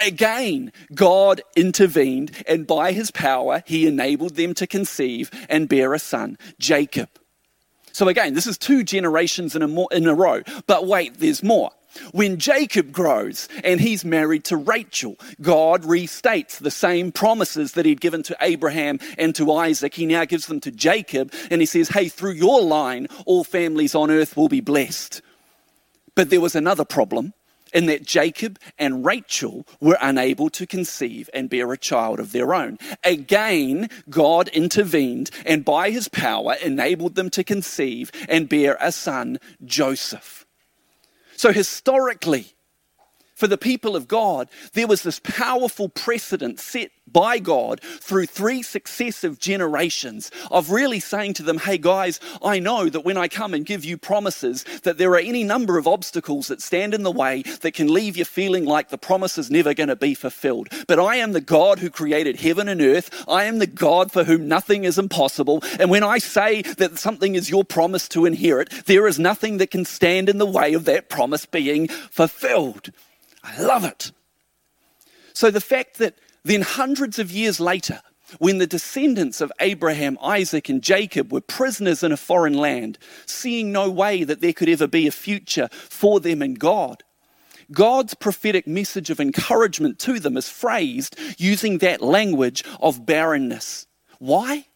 Again, 0.04 0.70
God 0.94 1.40
intervened, 1.56 2.44
and 2.46 2.66
by 2.66 2.92
his 2.92 3.10
power, 3.10 3.62
he 3.66 3.86
enabled 3.86 4.36
them 4.36 4.52
to 4.54 4.66
conceive 4.66 5.30
and 5.48 5.68
bear 5.68 5.94
a 5.94 5.98
son, 5.98 6.36
Jacob. 6.58 7.08
So 7.92 8.08
again, 8.08 8.34
this 8.34 8.46
is 8.46 8.58
two 8.58 8.82
generations 8.82 9.54
in 9.54 9.62
a, 9.62 9.68
mo- 9.68 9.88
in 9.88 10.06
a 10.06 10.14
row. 10.14 10.42
But 10.66 10.86
wait, 10.86 11.18
there's 11.18 11.42
more. 11.42 11.70
When 12.12 12.38
Jacob 12.38 12.90
grows 12.90 13.48
and 13.62 13.80
he's 13.80 14.04
married 14.04 14.44
to 14.44 14.56
Rachel, 14.56 15.16
God 15.40 15.82
restates 15.82 16.58
the 16.58 16.70
same 16.70 17.12
promises 17.12 17.72
that 17.72 17.84
he'd 17.84 18.00
given 18.00 18.22
to 18.24 18.36
Abraham 18.40 18.98
and 19.18 19.34
to 19.34 19.52
Isaac. 19.52 19.94
He 19.94 20.06
now 20.06 20.24
gives 20.24 20.46
them 20.46 20.60
to 20.60 20.70
Jacob 20.70 21.32
and 21.50 21.60
he 21.60 21.66
says, 21.66 21.90
Hey, 21.90 22.08
through 22.08 22.32
your 22.32 22.62
line, 22.62 23.08
all 23.26 23.44
families 23.44 23.94
on 23.94 24.10
earth 24.10 24.36
will 24.36 24.48
be 24.48 24.60
blessed. 24.60 25.20
But 26.14 26.30
there 26.30 26.40
was 26.40 26.54
another 26.54 26.84
problem 26.84 27.34
in 27.72 27.86
that 27.86 28.04
Jacob 28.04 28.58
and 28.78 29.04
Rachel 29.04 29.66
were 29.80 29.98
unable 30.00 30.50
to 30.50 30.66
conceive 30.66 31.28
and 31.32 31.50
bear 31.50 31.72
a 31.72 31.78
child 31.78 32.20
of 32.20 32.32
their 32.32 32.54
own. 32.54 32.78
Again, 33.04 33.88
God 34.08 34.48
intervened 34.48 35.30
and 35.44 35.64
by 35.64 35.90
his 35.90 36.08
power 36.08 36.54
enabled 36.62 37.14
them 37.14 37.30
to 37.30 37.44
conceive 37.44 38.10
and 38.28 38.48
bear 38.48 38.76
a 38.80 38.92
son, 38.92 39.38
Joseph. 39.64 40.46
So, 41.36 41.52
historically, 41.52 42.54
for 43.42 43.48
the 43.48 43.58
people 43.58 43.96
of 43.96 44.06
God, 44.06 44.48
there 44.74 44.86
was 44.86 45.02
this 45.02 45.18
powerful 45.18 45.88
precedent 45.88 46.60
set 46.60 46.92
by 47.10 47.40
God 47.40 47.80
through 47.82 48.26
three 48.26 48.62
successive 48.62 49.40
generations 49.40 50.30
of 50.50 50.70
really 50.70 51.00
saying 51.00 51.34
to 51.34 51.42
them, 51.42 51.58
hey 51.58 51.76
guys, 51.76 52.20
I 52.42 52.60
know 52.60 52.88
that 52.88 53.04
when 53.04 53.16
I 53.16 53.26
come 53.26 53.52
and 53.52 53.66
give 53.66 53.84
you 53.84 53.98
promises, 53.98 54.64
that 54.84 54.98
there 54.98 55.10
are 55.10 55.18
any 55.18 55.42
number 55.42 55.76
of 55.76 55.88
obstacles 55.88 56.46
that 56.46 56.62
stand 56.62 56.94
in 56.94 57.02
the 57.02 57.10
way 57.10 57.42
that 57.62 57.74
can 57.74 57.92
leave 57.92 58.16
you 58.16 58.24
feeling 58.24 58.64
like 58.64 58.88
the 58.90 58.96
promise 58.96 59.36
is 59.38 59.50
never 59.50 59.74
going 59.74 59.88
to 59.88 59.96
be 59.96 60.14
fulfilled. 60.14 60.68
But 60.86 61.00
I 61.00 61.16
am 61.16 61.32
the 61.32 61.40
God 61.40 61.80
who 61.80 61.90
created 61.90 62.40
heaven 62.40 62.68
and 62.68 62.80
earth. 62.80 63.24
I 63.28 63.44
am 63.44 63.58
the 63.58 63.66
God 63.66 64.12
for 64.12 64.22
whom 64.24 64.46
nothing 64.48 64.84
is 64.84 64.98
impossible. 64.98 65.64
And 65.80 65.90
when 65.90 66.04
I 66.04 66.18
say 66.18 66.62
that 66.62 66.98
something 66.98 67.34
is 67.34 67.50
your 67.50 67.64
promise 67.64 68.08
to 68.10 68.24
inherit, 68.24 68.70
there 68.86 69.08
is 69.08 69.18
nothing 69.18 69.58
that 69.58 69.72
can 69.72 69.84
stand 69.84 70.28
in 70.28 70.38
the 70.38 70.46
way 70.46 70.74
of 70.74 70.84
that 70.84 71.08
promise 71.08 71.44
being 71.44 71.88
fulfilled. 71.88 72.92
I 73.42 73.60
love 73.60 73.84
it. 73.84 74.12
So 75.34 75.50
the 75.50 75.60
fact 75.60 75.98
that 75.98 76.16
then, 76.44 76.62
hundreds 76.62 77.18
of 77.18 77.30
years 77.30 77.60
later, 77.60 78.00
when 78.38 78.58
the 78.58 78.66
descendants 78.66 79.40
of 79.40 79.52
Abraham, 79.60 80.18
Isaac, 80.20 80.68
and 80.68 80.82
Jacob 80.82 81.32
were 81.32 81.40
prisoners 81.40 82.02
in 82.02 82.12
a 82.12 82.16
foreign 82.16 82.54
land, 82.54 82.98
seeing 83.26 83.70
no 83.70 83.90
way 83.90 84.24
that 84.24 84.40
there 84.40 84.52
could 84.52 84.68
ever 84.68 84.86
be 84.86 85.06
a 85.06 85.12
future 85.12 85.68
for 85.72 86.18
them 86.18 86.42
in 86.42 86.54
God, 86.54 87.04
God's 87.70 88.14
prophetic 88.14 88.66
message 88.66 89.10
of 89.10 89.20
encouragement 89.20 89.98
to 90.00 90.18
them 90.18 90.36
is 90.36 90.48
phrased 90.48 91.18
using 91.38 91.78
that 91.78 92.02
language 92.02 92.64
of 92.80 93.06
barrenness. 93.06 93.86
Why? 94.18 94.66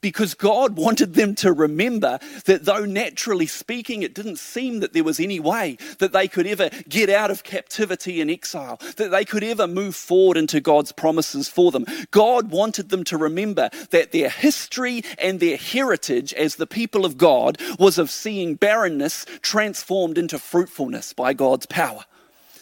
Because 0.00 0.34
God 0.34 0.76
wanted 0.76 1.14
them 1.14 1.34
to 1.36 1.52
remember 1.52 2.18
that 2.44 2.64
though 2.64 2.84
naturally 2.84 3.46
speaking, 3.46 4.02
it 4.02 4.14
didn't 4.14 4.38
seem 4.38 4.80
that 4.80 4.92
there 4.92 5.04
was 5.04 5.20
any 5.20 5.40
way 5.40 5.76
that 5.98 6.12
they 6.12 6.28
could 6.28 6.46
ever 6.46 6.70
get 6.88 7.10
out 7.10 7.30
of 7.30 7.44
captivity 7.44 8.20
and 8.20 8.30
exile, 8.30 8.78
that 8.96 9.10
they 9.10 9.24
could 9.24 9.44
ever 9.44 9.66
move 9.66 9.96
forward 9.96 10.36
into 10.36 10.60
God's 10.60 10.92
promises 10.92 11.48
for 11.48 11.70
them. 11.70 11.86
God 12.10 12.50
wanted 12.50 12.88
them 12.88 13.04
to 13.04 13.16
remember 13.16 13.70
that 13.90 14.12
their 14.12 14.28
history 14.28 15.02
and 15.18 15.40
their 15.40 15.56
heritage 15.56 16.32
as 16.34 16.56
the 16.56 16.66
people 16.66 17.04
of 17.04 17.18
God 17.18 17.58
was 17.78 17.98
of 17.98 18.10
seeing 18.10 18.54
barrenness 18.54 19.24
transformed 19.42 20.18
into 20.18 20.38
fruitfulness 20.38 21.12
by 21.12 21.32
God's 21.32 21.66
power 21.66 22.04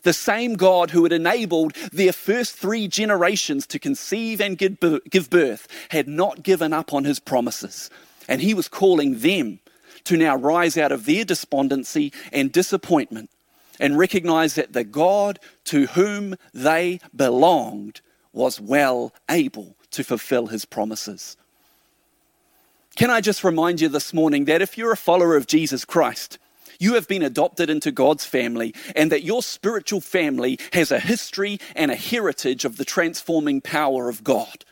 the 0.05 0.13
same 0.13 0.55
God 0.55 0.91
who 0.91 1.03
had 1.03 1.13
enabled 1.13 1.75
their 1.93 2.13
first 2.13 2.57
three 2.57 2.87
generations 2.89 3.67
to 3.67 3.79
conceive 3.79 4.41
and 4.41 4.57
give 4.57 5.31
birth, 5.31 5.69
had 5.91 6.07
not 6.07 6.43
given 6.43 6.73
up 6.73 6.95
on 6.95 7.05
his 7.05 7.19
promises. 7.19 7.91
And 8.29 8.41
he 8.41 8.55
was 8.55 8.69
calling 8.69 9.19
them 9.19 9.59
to 10.05 10.17
now 10.17 10.37
rise 10.37 10.79
out 10.79 10.93
of 10.93 11.07
their 11.07 11.25
despondency 11.25 12.13
and 12.33 12.53
disappointment 12.53 13.31
and 13.81 13.99
recognize 13.99 14.55
that 14.55 14.73
the 14.73 14.85
God 14.85 15.41
to 15.65 15.87
whom 15.87 16.37
they 16.53 17.01
belonged 17.15 18.01
was 18.33 18.61
well 18.61 19.13
able 19.29 19.77
to 19.91 20.05
fulfill 20.05 20.49
his 20.49 20.65
promises. 20.65 21.37
Can 22.97 23.11
I 23.11 23.21
just 23.21 23.43
remind 23.43 23.81
you 23.81 23.89
this 23.89 24.15
morning 24.15 24.45
that 24.45 24.63
if 24.63 24.79
you're 24.79 24.93
a 24.93 24.97
follower 24.97 25.37
of 25.37 25.47
Jesus 25.47 25.85
Christ, 25.85 26.39
you 26.79 26.95
have 26.95 27.09
been 27.09 27.23
adopted 27.23 27.71
into 27.71 27.91
God's 27.91 28.25
family, 28.25 28.75
and 28.95 29.13
that 29.13 29.25
your 29.25 29.43
spiritual 29.43 30.01
family 30.01 30.59
has 30.73 30.91
a 30.91 31.01
history 31.01 31.61
and 31.75 31.91
a 31.91 31.97
heritage 31.97 32.65
of 32.65 32.77
the 32.77 32.85
transforming 32.85 33.61
power 33.61 34.09
of 34.09 34.25
God. 34.25 34.65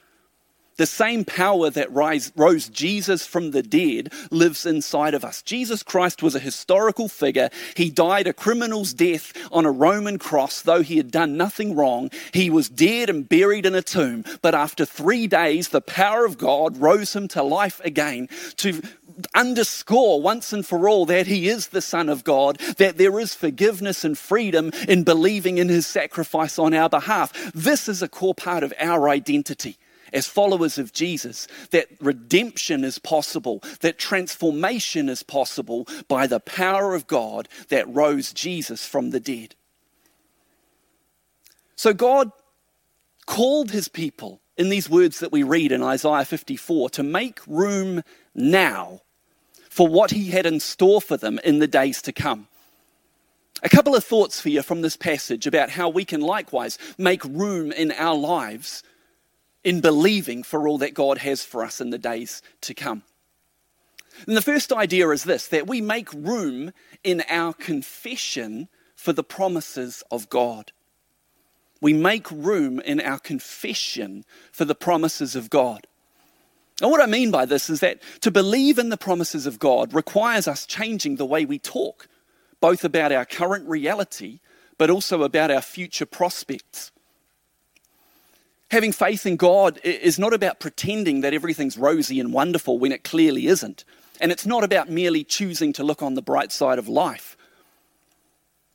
The 0.79 0.87
same 0.87 1.25
power 1.25 1.69
that 1.71 1.93
rise, 1.93 2.33
rose 2.35 2.69
Jesus 2.69 3.27
from 3.27 3.51
the 3.51 3.63
dead 3.63 4.13
lives 4.31 4.65
inside 4.65 5.13
of 5.13 5.25
us. 5.25 5.43
Jesus 5.43 5.83
Christ 5.83 6.23
was 6.23 6.35
a 6.35 6.41
historical 6.41 7.09
figure. 7.09 7.51
He 7.77 7.91
died 7.91 8.27
a 8.27 8.33
criminal's 8.33 8.95
death 8.95 9.33
on 9.53 9.67
a 9.67 9.71
Roman 9.71 10.19
cross, 10.19 10.63
though 10.63 10.83
he 10.83 10.97
had 10.97 11.11
done 11.11 11.37
nothing 11.37 11.77
wrong. 11.77 12.11
He 12.33 12.49
was 12.49 12.71
dead 12.71 13.11
and 13.11 13.29
buried 13.29 13.67
in 13.67 13.75
a 13.75 13.83
tomb. 13.83 14.25
But 14.41 14.55
after 14.55 14.87
three 14.87 15.27
days, 15.27 15.69
the 15.69 15.83
power 15.83 16.25
of 16.25 16.39
God 16.39 16.79
rose 16.79 17.15
him 17.15 17.29
to 17.29 17.43
life 17.43 17.81
again 17.85 18.29
to 18.57 18.81
underscore 19.35 20.21
once 20.21 20.53
and 20.53 20.65
for 20.65 20.89
all 20.89 21.07
that 21.07 21.27
he 21.27 21.49
is 21.49 21.69
the 21.69 21.81
Son 21.81 22.09
of 22.09 22.25
God, 22.25 22.59
that 22.79 22.99
there 22.99 23.19
is 23.19 23.35
forgiveness 23.35 24.05
and 24.05 24.17
freedom 24.17 24.71
in 24.89 25.05
believing 25.05 25.59
in 25.59 25.69
his 25.69 25.87
sacrifice 25.87 26.59
on 26.59 26.75
our 26.75 26.89
behalf. 26.89 27.53
This 27.55 27.89
is 27.89 28.03
a 28.03 28.09
core 28.09 28.35
part 28.35 28.63
of 28.63 28.73
our 28.79 29.09
identity 29.09 29.77
as 30.13 30.29
followers 30.29 30.79
of 30.79 30.93
Jesus, 30.93 31.49
that 31.71 31.89
redemption 32.01 32.85
is 32.85 32.99
possible, 32.99 33.63
that 33.81 33.99
transformation 33.99 35.09
is 35.09 35.23
possible 35.23 35.87
by 36.09 36.27
the 36.27 36.41
power 36.41 36.95
of 36.95 37.07
God 37.07 37.49
that 37.69 37.89
rose 37.89 38.33
Jesus 38.33 38.87
from 38.87 39.11
the 39.11 39.21
dead. 39.21 39.55
So 41.77 41.93
God 41.95 42.31
called 43.27 43.71
his 43.71 43.89
people 43.89 44.41
in 44.57 44.69
these 44.69 44.91
words 44.91 45.21
that 45.21 45.33
we 45.33 45.43
read 45.43 45.73
in 45.73 45.83
Isaiah 45.83 46.25
54 46.25 46.91
to 46.91 47.03
make 47.03 47.41
room 47.47 48.03
now 48.35 49.01
for 49.69 49.89
what 49.89 50.11
he 50.11 50.31
had 50.31 50.47
in 50.47 50.61
store 50.61 51.01
for 51.01 51.17
them 51.17 51.39
in 51.45 51.59
the 51.59 51.67
days 51.67 52.03
to 52.03 52.13
come. 52.13 52.49
A 53.63 53.69
couple 53.69 53.95
of 53.95 54.05
thoughts 54.05 54.41
for 54.41 54.49
you 54.49 54.63
from 54.63 54.83
this 54.83 54.97
passage 54.97 55.47
about 55.47 55.71
how 55.71 55.89
we 55.89 56.05
can 56.05 56.21
likewise 56.21 56.79
make 56.99 57.25
room 57.25 57.73
in 57.73 57.93
our 57.93 58.15
lives 58.15 58.83
in 59.65 59.81
believing 59.81 60.43
for 60.43 60.67
all 60.67 60.79
that 60.79 60.95
God 60.95 61.19
has 61.19 61.45
for 61.45 61.65
us 61.65 61.81
in 61.81 61.91
the 61.91 61.99
days 61.99 62.43
to 62.63 62.75
come. 62.75 63.03
And 64.27 64.37
the 64.37 64.43
first 64.43 64.73
idea 64.73 65.09
is 65.11 65.25
this 65.25 65.47
that 65.49 65.67
we 65.67 65.81
make 65.81 66.13
room 66.13 66.73
in 67.03 67.23
our 67.29 67.53
confession 67.53 68.69
for 68.95 69.13
the 69.13 69.25
promises 69.25 70.03
of 70.11 70.29
God. 70.29 70.73
We 71.81 71.93
make 71.93 72.31
room 72.31 72.79
in 72.81 73.01
our 73.01 73.19
confession 73.19 74.25
for 74.53 74.65
the 74.65 74.75
promises 74.75 75.35
of 75.35 75.51
God. 75.51 75.87
And 76.81 76.91
what 76.91 77.01
I 77.01 77.07
mean 77.07 77.31
by 77.31 77.45
this 77.45 77.71
is 77.71 77.81
that 77.81 78.01
to 78.23 78.31
believe 78.31 78.79
in 78.79 78.89
the 78.89 78.97
promises 78.97 79.47
of 79.47 79.59
God 79.59 79.95
requires 79.95 80.49
us 80.49 80.67
changing 80.67 81.17
the 81.17 81.27
way 81.27 81.45
we 81.45 81.59
talk, 81.59 82.09
both 82.61 82.85
about 82.85 83.13
our 83.13 83.25
current 83.25 83.69
reality, 83.69 84.41
but 84.79 84.91
also 84.91 85.23
about 85.23 85.51
our 85.51 85.61
future 85.61 86.07
prospects. 86.07 86.91
Having 88.71 88.93
faith 88.93 89.27
in 89.27 89.37
God 89.37 89.79
is 89.85 90.19
not 90.19 90.33
about 90.33 90.59
pretending 90.59 91.21
that 91.21 91.35
everything's 91.35 91.77
rosy 91.77 92.19
and 92.19 92.33
wonderful 92.33 92.79
when 92.79 92.91
it 92.91 93.05
clearly 93.05 93.47
isn't. 93.47 93.85
And 94.21 94.33
it's 94.33 94.47
not 94.47 94.65
about 94.65 94.89
merely 94.89 95.25
choosing 95.25 95.73
to 95.75 95.85
look 95.85 96.03
on 96.03 96.15
the 96.15 96.23
bright 96.23 96.53
side 96.53 96.79
of 96.79 96.89
life. 96.89 97.37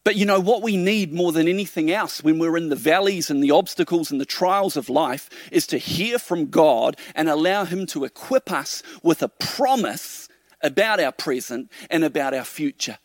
But 0.08 0.16
you 0.16 0.26
know, 0.26 0.40
what 0.40 0.62
we 0.62 0.78
need 0.78 1.12
more 1.12 1.34
than 1.34 1.50
anything 1.50 1.92
else 1.92 2.24
when 2.24 2.40
we're 2.40 2.56
in 2.56 2.70
the 2.70 2.78
valleys 2.78 3.30
and 3.30 3.44
the 3.44 3.52
obstacles 3.52 4.10
and 4.10 4.22
the 4.22 4.26
trials 4.26 4.78
of 4.78 4.88
life 4.88 5.30
is 5.52 5.68
to 5.68 5.78
hear 5.78 6.18
from 6.18 6.46
God 6.46 6.96
and 7.14 7.28
allow 7.28 7.66
Him 7.66 7.86
to 7.88 8.06
equip 8.06 8.50
us 8.50 8.82
with 9.04 9.22
a 9.22 9.28
promise 9.28 10.30
about 10.62 11.02
our 11.02 11.12
present 11.12 11.70
and 11.90 12.06
about 12.06 12.34
our 12.34 12.46
future. 12.46 13.00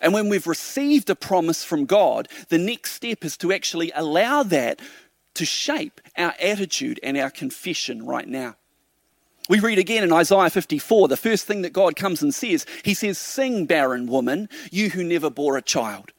And 0.00 0.14
when 0.14 0.30
we've 0.30 0.46
received 0.46 1.10
a 1.10 1.14
promise 1.14 1.62
from 1.62 1.84
God, 1.84 2.28
the 2.48 2.56
next 2.56 2.92
step 2.92 3.22
is 3.22 3.36
to 3.36 3.52
actually 3.52 3.92
allow 3.94 4.42
that 4.44 4.80
to 5.34 5.44
shape 5.44 6.00
our 6.16 6.32
attitude 6.40 6.98
and 7.02 7.18
our 7.18 7.28
confession 7.28 8.06
right 8.06 8.26
now. 8.26 8.56
We 9.50 9.60
read 9.60 9.78
again 9.78 10.02
in 10.02 10.10
Isaiah 10.10 10.48
54, 10.48 11.08
the 11.08 11.18
first 11.18 11.46
thing 11.46 11.60
that 11.62 11.74
God 11.74 11.96
comes 11.96 12.22
and 12.22 12.34
says, 12.34 12.64
He 12.82 12.94
says, 12.94 13.18
Sing, 13.18 13.66
barren 13.66 14.06
woman, 14.06 14.48
you 14.70 14.88
who 14.88 15.04
never 15.04 15.28
bore 15.28 15.58
a 15.58 15.62
child. 15.62 16.12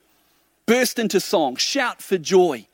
Burst 0.66 0.98
into 0.98 1.20
song, 1.20 1.56
shout 1.58 2.02
for 2.02 2.18
joy. 2.18 2.68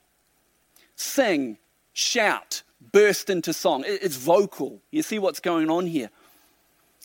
Sing, 0.95 1.57
shout, 1.93 2.63
burst 2.91 3.29
into 3.29 3.53
song. 3.53 3.83
It's 3.85 4.15
vocal. 4.15 4.81
You 4.91 5.01
see 5.01 5.19
what's 5.19 5.39
going 5.39 5.69
on 5.69 5.87
here? 5.87 6.09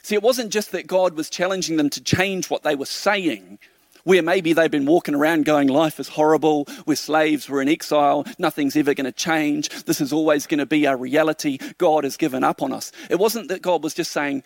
See, 0.03 0.15
it 0.15 0.23
wasn't 0.23 0.53
just 0.53 0.71
that 0.71 0.87
God 0.87 1.15
was 1.15 1.29
challenging 1.29 1.77
them 1.77 1.91
to 1.91 2.01
change 2.01 2.49
what 2.49 2.63
they 2.63 2.77
were 2.77 2.87
saying, 2.87 3.59
where 4.05 4.23
maybe 4.23 4.53
they've 4.53 4.71
been 4.71 4.87
walking 4.87 5.17
around 5.17 5.45
going, 5.45 5.67
Life 5.67 5.99
is 5.99 6.07
horrible, 6.07 6.69
we're 6.87 6.95
slaves, 6.95 7.51
we're 7.51 7.63
in 7.63 7.69
exile, 7.69 8.25
nothing's 8.39 8.77
ever 8.77 8.95
going 8.95 9.07
to 9.07 9.11
change, 9.11 9.69
this 9.85 10.01
is 10.01 10.13
always 10.13 10.47
going 10.47 10.61
to 10.61 10.67
be 10.67 10.87
our 10.87 10.97
reality, 10.97 11.59
God 11.79 12.05
has 12.05 12.17
given 12.17 12.45
up 12.45 12.63
on 12.63 12.73
us. 12.73 12.93
It 13.11 13.19
wasn't 13.19 13.49
that 13.49 13.63
God 13.63 13.83
was 13.83 13.95
just 13.95 14.13
saying, 14.13 14.45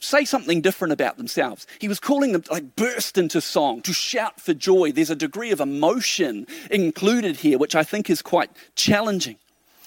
say 0.00 0.24
something 0.24 0.60
different 0.60 0.92
about 0.92 1.16
themselves. 1.16 1.66
He 1.80 1.88
was 1.88 2.00
calling 2.00 2.32
them 2.32 2.42
to 2.42 2.52
like 2.52 2.76
burst 2.76 3.18
into 3.18 3.40
song, 3.40 3.82
to 3.82 3.92
shout 3.92 4.40
for 4.40 4.54
joy. 4.54 4.92
There's 4.92 5.10
a 5.10 5.16
degree 5.16 5.50
of 5.50 5.60
emotion 5.60 6.46
included 6.70 7.36
here, 7.36 7.58
which 7.58 7.74
I 7.74 7.84
think 7.84 8.08
is 8.08 8.22
quite 8.22 8.50
challenging. 8.74 9.36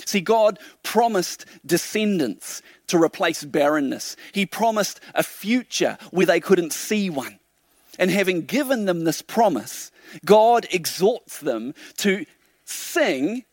See, 0.05 0.21
God 0.21 0.59
promised 0.83 1.45
descendants 1.65 2.61
to 2.87 3.01
replace 3.01 3.43
barrenness. 3.43 4.15
He 4.33 4.45
promised 4.45 4.99
a 5.13 5.23
future 5.23 5.97
where 6.09 6.25
they 6.25 6.39
couldn't 6.39 6.73
see 6.73 7.09
one. 7.09 7.39
And 7.99 8.09
having 8.09 8.45
given 8.45 8.85
them 8.85 9.03
this 9.03 9.21
promise, 9.21 9.91
God 10.25 10.65
exhorts 10.71 11.39
them 11.39 11.73
to 11.97 12.25
sing 12.65 13.43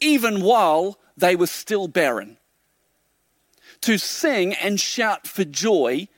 even 0.00 0.42
while 0.42 0.98
they 1.16 1.36
were 1.36 1.46
still 1.46 1.88
barren. 1.88 2.38
To 3.82 3.98
sing 3.98 4.54
and 4.54 4.80
shout 4.80 5.26
for 5.26 5.44
joy 5.44 6.08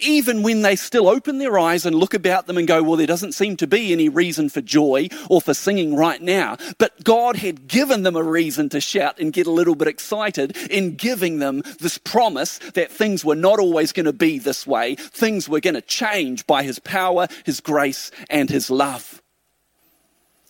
even 0.00 0.42
when 0.42 0.62
they 0.62 0.76
still 0.76 1.08
open 1.08 1.38
their 1.38 1.58
eyes 1.58 1.86
and 1.86 1.94
look 1.94 2.14
about 2.14 2.46
them 2.46 2.58
and 2.58 2.66
go, 2.66 2.82
Well, 2.82 2.96
there 2.96 3.06
doesn't 3.06 3.32
seem 3.32 3.56
to 3.58 3.66
be 3.66 3.92
any 3.92 4.08
reason 4.08 4.48
for 4.48 4.60
joy 4.60 5.08
or 5.28 5.40
for 5.40 5.54
singing 5.54 5.94
right 5.96 6.20
now. 6.20 6.56
But 6.78 7.04
God 7.04 7.36
had 7.36 7.68
given 7.68 8.02
them 8.02 8.16
a 8.16 8.22
reason 8.22 8.68
to 8.70 8.80
shout 8.80 9.18
and 9.18 9.32
get 9.32 9.46
a 9.46 9.52
little 9.52 9.74
bit 9.74 9.88
excited 9.88 10.56
in 10.70 10.96
giving 10.96 11.38
them 11.38 11.62
this 11.80 11.98
promise 11.98 12.58
that 12.74 12.90
things 12.90 13.24
were 13.24 13.36
not 13.36 13.60
always 13.60 13.92
going 13.92 14.06
to 14.06 14.12
be 14.12 14.38
this 14.38 14.66
way. 14.66 14.96
Things 14.96 15.48
were 15.48 15.60
going 15.60 15.74
to 15.74 15.80
change 15.80 16.46
by 16.46 16.62
His 16.62 16.78
power, 16.78 17.28
His 17.44 17.60
grace, 17.60 18.10
and 18.28 18.50
His 18.50 18.70
love. 18.70 19.22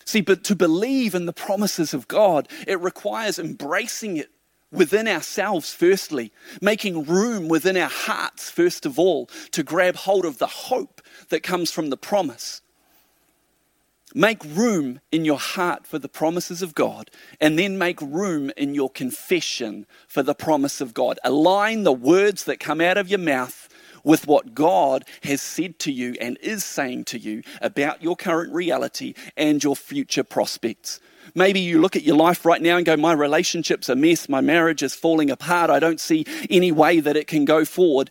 See, 0.07 0.21
but 0.21 0.45
to 0.45 0.57
believe 0.57 1.15
in 1.15 1.27
the 1.27 1.33
promises 1.33 1.95
of 1.95 2.09
God, 2.09 2.49
it 2.67 2.79
requires 2.81 3.39
embracing 3.39 4.19
it 4.19 4.31
within 4.73 5.07
ourselves, 5.07 5.73
firstly, 5.73 6.33
making 6.61 7.05
room 7.05 7.49
within 7.49 7.77
our 7.77 7.89
hearts, 7.89 8.51
first 8.51 8.87
of 8.87 8.99
all, 8.99 9.27
to 9.53 9.63
grab 9.63 9.97
hold 9.97 10.25
of 10.25 10.39
the 10.39 10.47
hope 10.47 11.01
that 11.29 11.43
comes 11.43 11.71
from 11.71 11.91
the 11.91 11.97
promise. 11.97 12.61
Make 14.17 14.45
room 14.45 15.01
in 15.11 15.25
your 15.25 15.41
heart 15.41 15.87
for 15.89 15.99
the 15.99 16.09
promises 16.09 16.63
of 16.63 16.75
God, 16.75 17.11
and 17.41 17.59
then 17.59 17.79
make 17.79 18.01
room 18.01 18.53
in 18.57 18.75
your 18.75 18.91
confession 18.91 19.87
for 20.07 20.23
the 20.23 20.37
promise 20.37 20.81
of 20.81 20.95
God. 20.95 21.19
Align 21.25 21.83
the 21.83 21.93
words 21.93 22.45
that 22.45 22.61
come 22.61 22.81
out 22.81 22.97
of 22.97 23.09
your 23.09 23.19
mouth 23.19 23.69
with 24.05 24.29
what 24.29 24.55
God 24.55 25.05
has 25.25 25.41
said 25.43 25.79
to 25.81 25.91
you 25.91 26.15
and 26.21 26.39
is 26.41 26.65
saying 26.65 27.05
to 27.07 27.19
you 27.19 27.43
about 27.61 28.03
your 28.03 28.15
current 28.15 28.53
reality 28.53 29.15
and 29.37 29.65
your 29.65 29.75
future 29.75 30.23
prospects. 30.23 31.01
Maybe 31.35 31.61
you 31.61 31.81
look 31.81 31.97
at 31.97 32.03
your 32.03 32.17
life 32.17 32.45
right 32.45 32.61
now 32.61 32.77
and 32.77 32.87
go, 32.87 32.97
My 32.97 33.13
relationship's 33.13 33.89
a 33.89 33.97
mess, 33.97 34.29
my 34.29 34.41
marriage 34.41 34.83
is 34.83 34.95
falling 34.95 35.31
apart, 35.31 35.71
I 35.71 35.79
don't 35.79 36.01
see 36.01 36.27
any 36.51 36.73
way 36.73 37.01
that 37.01 37.17
it 37.17 37.27
can 37.27 37.45
go 37.45 37.65
forward. 37.65 38.11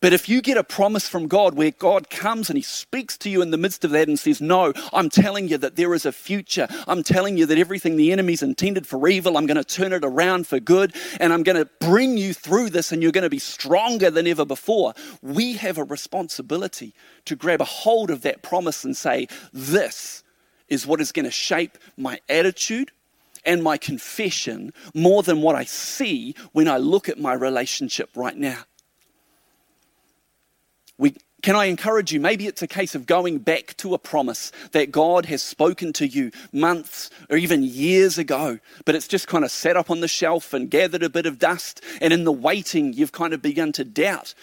But 0.00 0.14
if 0.14 0.30
you 0.30 0.40
get 0.40 0.56
a 0.56 0.64
promise 0.64 1.06
from 1.06 1.28
God 1.28 1.54
where 1.54 1.72
God 1.72 2.08
comes 2.08 2.48
and 2.48 2.56
He 2.56 2.62
speaks 2.62 3.18
to 3.18 3.28
you 3.28 3.42
in 3.42 3.50
the 3.50 3.58
midst 3.58 3.84
of 3.84 3.90
that 3.90 4.08
and 4.08 4.18
says, 4.18 4.40
No, 4.40 4.72
I'm 4.94 5.10
telling 5.10 5.48
you 5.48 5.58
that 5.58 5.76
there 5.76 5.92
is 5.92 6.06
a 6.06 6.12
future. 6.12 6.66
I'm 6.88 7.02
telling 7.02 7.36
you 7.36 7.44
that 7.46 7.58
everything 7.58 7.96
the 7.96 8.10
enemy's 8.10 8.42
intended 8.42 8.86
for 8.86 9.06
evil, 9.08 9.36
I'm 9.36 9.46
going 9.46 9.62
to 9.62 9.64
turn 9.64 9.92
it 9.92 10.04
around 10.04 10.46
for 10.46 10.58
good, 10.58 10.94
and 11.20 11.32
I'm 11.32 11.42
going 11.42 11.58
to 11.58 11.68
bring 11.80 12.16
you 12.16 12.32
through 12.32 12.70
this, 12.70 12.92
and 12.92 13.02
you're 13.02 13.12
going 13.12 13.24
to 13.24 13.30
be 13.30 13.38
stronger 13.38 14.10
than 14.10 14.26
ever 14.26 14.46
before. 14.46 14.94
We 15.20 15.54
have 15.54 15.76
a 15.76 15.84
responsibility 15.84 16.94
to 17.26 17.36
grab 17.36 17.60
a 17.60 17.66
hold 17.66 18.10
of 18.10 18.22
that 18.22 18.42
promise 18.42 18.84
and 18.84 18.96
say, 18.96 19.28
This 19.52 20.22
is 20.70 20.86
what 20.86 21.00
is 21.00 21.12
going 21.12 21.26
to 21.26 21.30
shape 21.30 21.76
my 21.96 22.20
attitude 22.28 22.92
and 23.44 23.62
my 23.62 23.76
confession 23.76 24.72
more 24.94 25.22
than 25.22 25.42
what 25.42 25.56
I 25.56 25.64
see 25.64 26.34
when 26.52 26.68
I 26.68 26.78
look 26.78 27.08
at 27.08 27.18
my 27.18 27.32
relationship 27.32 28.10
right 28.14 28.36
now. 28.36 28.58
We, 30.98 31.16
can 31.42 31.56
I 31.56 31.66
encourage 31.66 32.12
you? 32.12 32.20
Maybe 32.20 32.46
it's 32.46 32.60
a 32.60 32.66
case 32.66 32.94
of 32.94 33.06
going 33.06 33.38
back 33.38 33.74
to 33.78 33.94
a 33.94 33.98
promise 33.98 34.52
that 34.72 34.92
God 34.92 35.24
has 35.26 35.42
spoken 35.42 35.92
to 35.94 36.06
you 36.06 36.30
months 36.52 37.08
or 37.30 37.38
even 37.38 37.62
years 37.62 38.18
ago, 38.18 38.58
but 38.84 38.94
it's 38.94 39.08
just 39.08 39.26
kind 39.26 39.44
of 39.44 39.50
sat 39.50 39.76
up 39.76 39.90
on 39.90 40.00
the 40.00 40.08
shelf 40.08 40.52
and 40.52 40.70
gathered 40.70 41.02
a 41.02 41.08
bit 41.08 41.24
of 41.24 41.38
dust. 41.38 41.82
And 42.02 42.12
in 42.12 42.24
the 42.24 42.32
waiting, 42.32 42.92
you've 42.92 43.12
kind 43.12 43.32
of 43.32 43.40
begun 43.40 43.72
to 43.72 43.84
doubt 43.84 44.34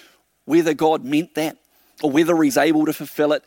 whether 0.46 0.74
God 0.74 1.06
meant 1.06 1.36
that 1.36 1.58
or 2.02 2.10
whether 2.10 2.42
He's 2.42 2.58
able 2.58 2.86
to 2.88 2.94
fulfill 2.94 3.34
it 3.34 3.44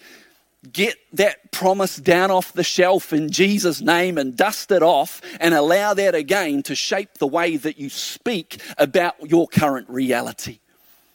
get 0.73 0.97
that 1.13 1.53
promise 1.53 1.97
down 1.97 2.31
off 2.31 2.53
the 2.53 2.65
shelf 2.65 3.13
in 3.13 3.31
Jesus' 3.31 3.81
name 3.81 4.19
and 4.19 4.37
dust 4.37 4.71
it 4.71 4.83
off 4.83 5.23
and 5.41 5.55
allow 5.55 5.95
that 5.95 6.15
again 6.15 6.63
to 6.65 6.75
shape 6.75 7.15
the 7.15 7.27
way 7.27 7.57
that 7.57 7.79
you 7.79 7.89
speak 7.89 8.61
about 8.77 9.31
your 9.31 9.49
current 9.49 9.89
reality. 9.89 10.61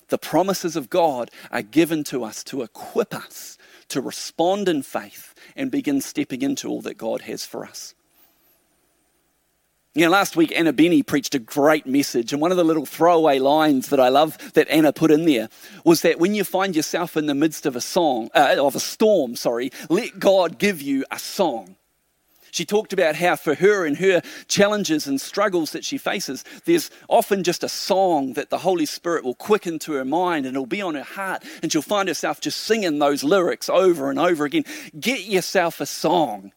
The 0.08 0.18
promises 0.18 0.76
of 0.76 0.90
God 0.90 1.32
are 1.52 1.62
given 1.62 2.04
to 2.06 2.24
us 2.24 2.44
to 2.46 2.62
equip 2.62 3.14
us 3.14 3.58
to 3.90 4.02
respond 4.02 4.68
in 4.68 4.82
faith 4.82 5.34
and 5.56 5.72
begin 5.72 6.02
stepping 6.02 6.42
into 6.42 6.68
all 6.68 6.82
that 6.82 6.98
God 6.98 7.22
has 7.22 7.46
for 7.46 7.66
us. 7.66 7.94
You 9.98 10.04
know, 10.04 10.12
last 10.12 10.36
week 10.36 10.52
Anna 10.54 10.74
Benny 10.74 11.04
preached 11.04 11.36
a 11.36 11.40
great 11.40 11.88
message, 11.88 12.34
and 12.34 12.42
one 12.42 12.52
of 12.52 12.58
the 12.58 12.66
little 12.66 12.86
throwaway 12.86 13.40
lines 13.40 13.88
that 13.88 14.00
I 14.02 14.10
love 14.10 14.38
that 14.52 14.68
Anna 14.68 14.92
put 14.92 15.10
in 15.10 15.24
there 15.24 15.48
was 15.86 16.02
that 16.02 16.20
when 16.20 16.36
you 16.36 16.44
find 16.44 16.76
yourself 16.76 17.16
in 17.16 17.28
the 17.28 17.34
midst 17.34 17.66
of 17.66 17.78
a 17.78 17.82
song, 17.82 18.30
uh, 18.36 18.58
of 18.60 18.76
a 18.76 18.80
storm, 18.82 19.38
sorry, 19.38 19.72
let 19.90 20.20
God 20.20 20.60
give 20.60 20.82
you 20.82 21.06
a 21.12 21.18
song. 21.18 21.78
She 22.52 22.66
talked 22.66 22.92
about 22.92 23.16
how 23.16 23.38
for 23.38 23.56
her 23.56 23.86
and 23.86 23.96
her 23.96 24.22
challenges 24.50 25.08
and 25.08 25.20
struggles 25.22 25.72
that 25.72 25.86
she 25.86 25.98
faces, 25.98 26.44
there's 26.66 26.92
often 27.08 27.44
just 27.44 27.64
a 27.64 27.70
song 27.70 28.34
that 28.34 28.50
the 28.50 28.58
Holy 28.58 28.86
Spirit 28.86 29.24
will 29.24 29.36
quicken 29.36 29.80
to 29.80 29.94
her 29.94 30.04
mind 30.04 30.46
and 30.46 30.58
it'll 30.58 30.66
be 30.66 30.82
on 30.82 30.96
her 30.96 31.04
heart, 31.04 31.42
and 31.64 31.72
she'll 31.72 31.82
find 31.82 32.10
herself 32.10 32.42
just 32.42 32.60
singing 32.60 33.00
those 33.00 33.24
lyrics 33.24 33.70
over 33.70 34.10
and 34.10 34.20
over 34.20 34.44
again. 34.44 34.66
Get 35.00 35.22
yourself 35.22 35.80
a 35.80 35.86
song 35.86 36.52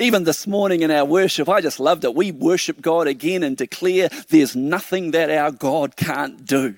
even 0.00 0.24
this 0.24 0.46
morning 0.46 0.82
in 0.82 0.90
our 0.90 1.04
worship, 1.04 1.48
I 1.48 1.60
just 1.60 1.80
loved 1.80 2.04
it. 2.04 2.14
We 2.14 2.32
worship 2.32 2.80
God 2.80 3.06
again 3.06 3.42
and 3.42 3.56
declare 3.56 4.08
there's 4.28 4.56
nothing 4.56 5.12
that 5.12 5.30
our 5.30 5.50
God 5.50 5.96
can't 5.96 6.44
do. 6.44 6.74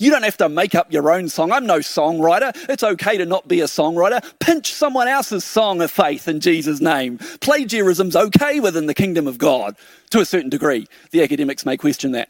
You 0.00 0.12
don't 0.12 0.22
have 0.22 0.36
to 0.36 0.48
make 0.48 0.76
up 0.76 0.92
your 0.92 1.10
own 1.10 1.28
song. 1.28 1.50
I'm 1.50 1.66
no 1.66 1.80
songwriter. 1.80 2.52
It's 2.68 2.84
okay 2.84 3.18
to 3.18 3.26
not 3.26 3.48
be 3.48 3.60
a 3.60 3.64
songwriter. 3.64 4.22
Pinch 4.38 4.72
someone 4.72 5.08
else's 5.08 5.44
song 5.44 5.82
of 5.82 5.90
faith 5.90 6.28
in 6.28 6.38
Jesus' 6.38 6.80
name. 6.80 7.18
Plagiarism's 7.40 8.14
okay 8.14 8.60
within 8.60 8.86
the 8.86 8.94
kingdom 8.94 9.26
of 9.26 9.38
God 9.38 9.76
to 10.10 10.20
a 10.20 10.24
certain 10.24 10.50
degree. 10.50 10.86
The 11.10 11.24
academics 11.24 11.66
may 11.66 11.76
question 11.76 12.12
that. 12.12 12.28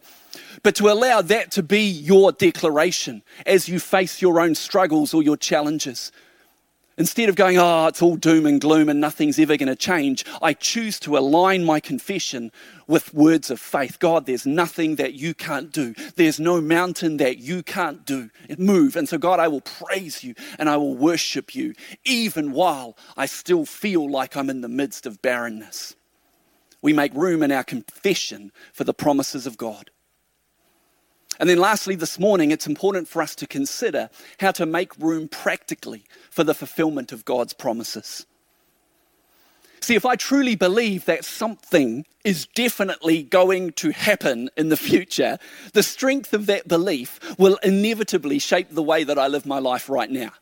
But 0.62 0.76
to 0.76 0.88
allow 0.88 1.20
that 1.20 1.50
to 1.52 1.62
be 1.62 1.82
your 1.82 2.32
declaration 2.32 3.22
as 3.44 3.68
you 3.68 3.78
face 3.78 4.22
your 4.22 4.40
own 4.40 4.54
struggles 4.54 5.12
or 5.12 5.22
your 5.22 5.36
challenges, 5.36 6.10
Instead 6.98 7.28
of 7.28 7.36
going, 7.36 7.56
oh, 7.58 7.86
it's 7.86 8.02
all 8.02 8.16
doom 8.16 8.44
and 8.44 8.60
gloom 8.60 8.88
and 8.88 9.00
nothing's 9.00 9.38
ever 9.38 9.56
going 9.56 9.68
to 9.68 9.76
change, 9.76 10.24
I 10.42 10.52
choose 10.52 10.98
to 11.00 11.16
align 11.16 11.64
my 11.64 11.78
confession 11.78 12.50
with 12.88 13.14
words 13.14 13.52
of 13.52 13.60
faith. 13.60 14.00
God, 14.00 14.26
there's 14.26 14.44
nothing 14.44 14.96
that 14.96 15.14
you 15.14 15.32
can't 15.32 15.72
do. 15.72 15.94
There's 16.16 16.40
no 16.40 16.60
mountain 16.60 17.18
that 17.18 17.38
you 17.38 17.62
can't 17.62 18.04
do, 18.04 18.30
move. 18.58 18.96
And 18.96 19.08
so, 19.08 19.16
God, 19.16 19.38
I 19.38 19.46
will 19.46 19.60
praise 19.60 20.24
you 20.24 20.34
and 20.58 20.68
I 20.68 20.76
will 20.76 20.96
worship 20.96 21.54
you, 21.54 21.74
even 22.04 22.50
while 22.50 22.96
I 23.16 23.26
still 23.26 23.64
feel 23.64 24.10
like 24.10 24.36
I'm 24.36 24.50
in 24.50 24.60
the 24.60 24.68
midst 24.68 25.06
of 25.06 25.22
barrenness. 25.22 25.94
We 26.82 26.92
make 26.92 27.14
room 27.14 27.44
in 27.44 27.52
our 27.52 27.64
confession 27.64 28.50
for 28.72 28.82
the 28.82 28.94
promises 28.94 29.46
of 29.46 29.56
God. 29.56 29.90
And 31.38 31.48
then, 31.48 31.58
lastly, 31.58 31.94
this 31.94 32.18
morning, 32.18 32.50
it's 32.50 32.66
important 32.66 33.08
for 33.08 33.22
us 33.22 33.34
to 33.36 33.46
consider 33.46 34.10
how 34.40 34.50
to 34.52 34.66
make 34.66 34.96
room 34.98 35.28
practically 35.28 36.04
for 36.30 36.44
the 36.44 36.54
fulfillment 36.54 37.12
of 37.12 37.24
God's 37.24 37.52
promises. 37.52 38.26
See, 39.80 39.94
if 39.94 40.04
I 40.04 40.16
truly 40.16 40.56
believe 40.56 41.04
that 41.04 41.24
something 41.24 42.04
is 42.24 42.46
definitely 42.54 43.22
going 43.22 43.72
to 43.72 43.90
happen 43.90 44.50
in 44.56 44.68
the 44.68 44.76
future, 44.76 45.38
the 45.72 45.82
strength 45.82 46.34
of 46.34 46.46
that 46.46 46.66
belief 46.66 47.20
will 47.38 47.58
inevitably 47.62 48.38
shape 48.38 48.68
the 48.70 48.82
way 48.82 49.04
that 49.04 49.18
I 49.18 49.28
live 49.28 49.46
my 49.46 49.60
life 49.60 49.88
right 49.88 50.10
now. 50.10 50.32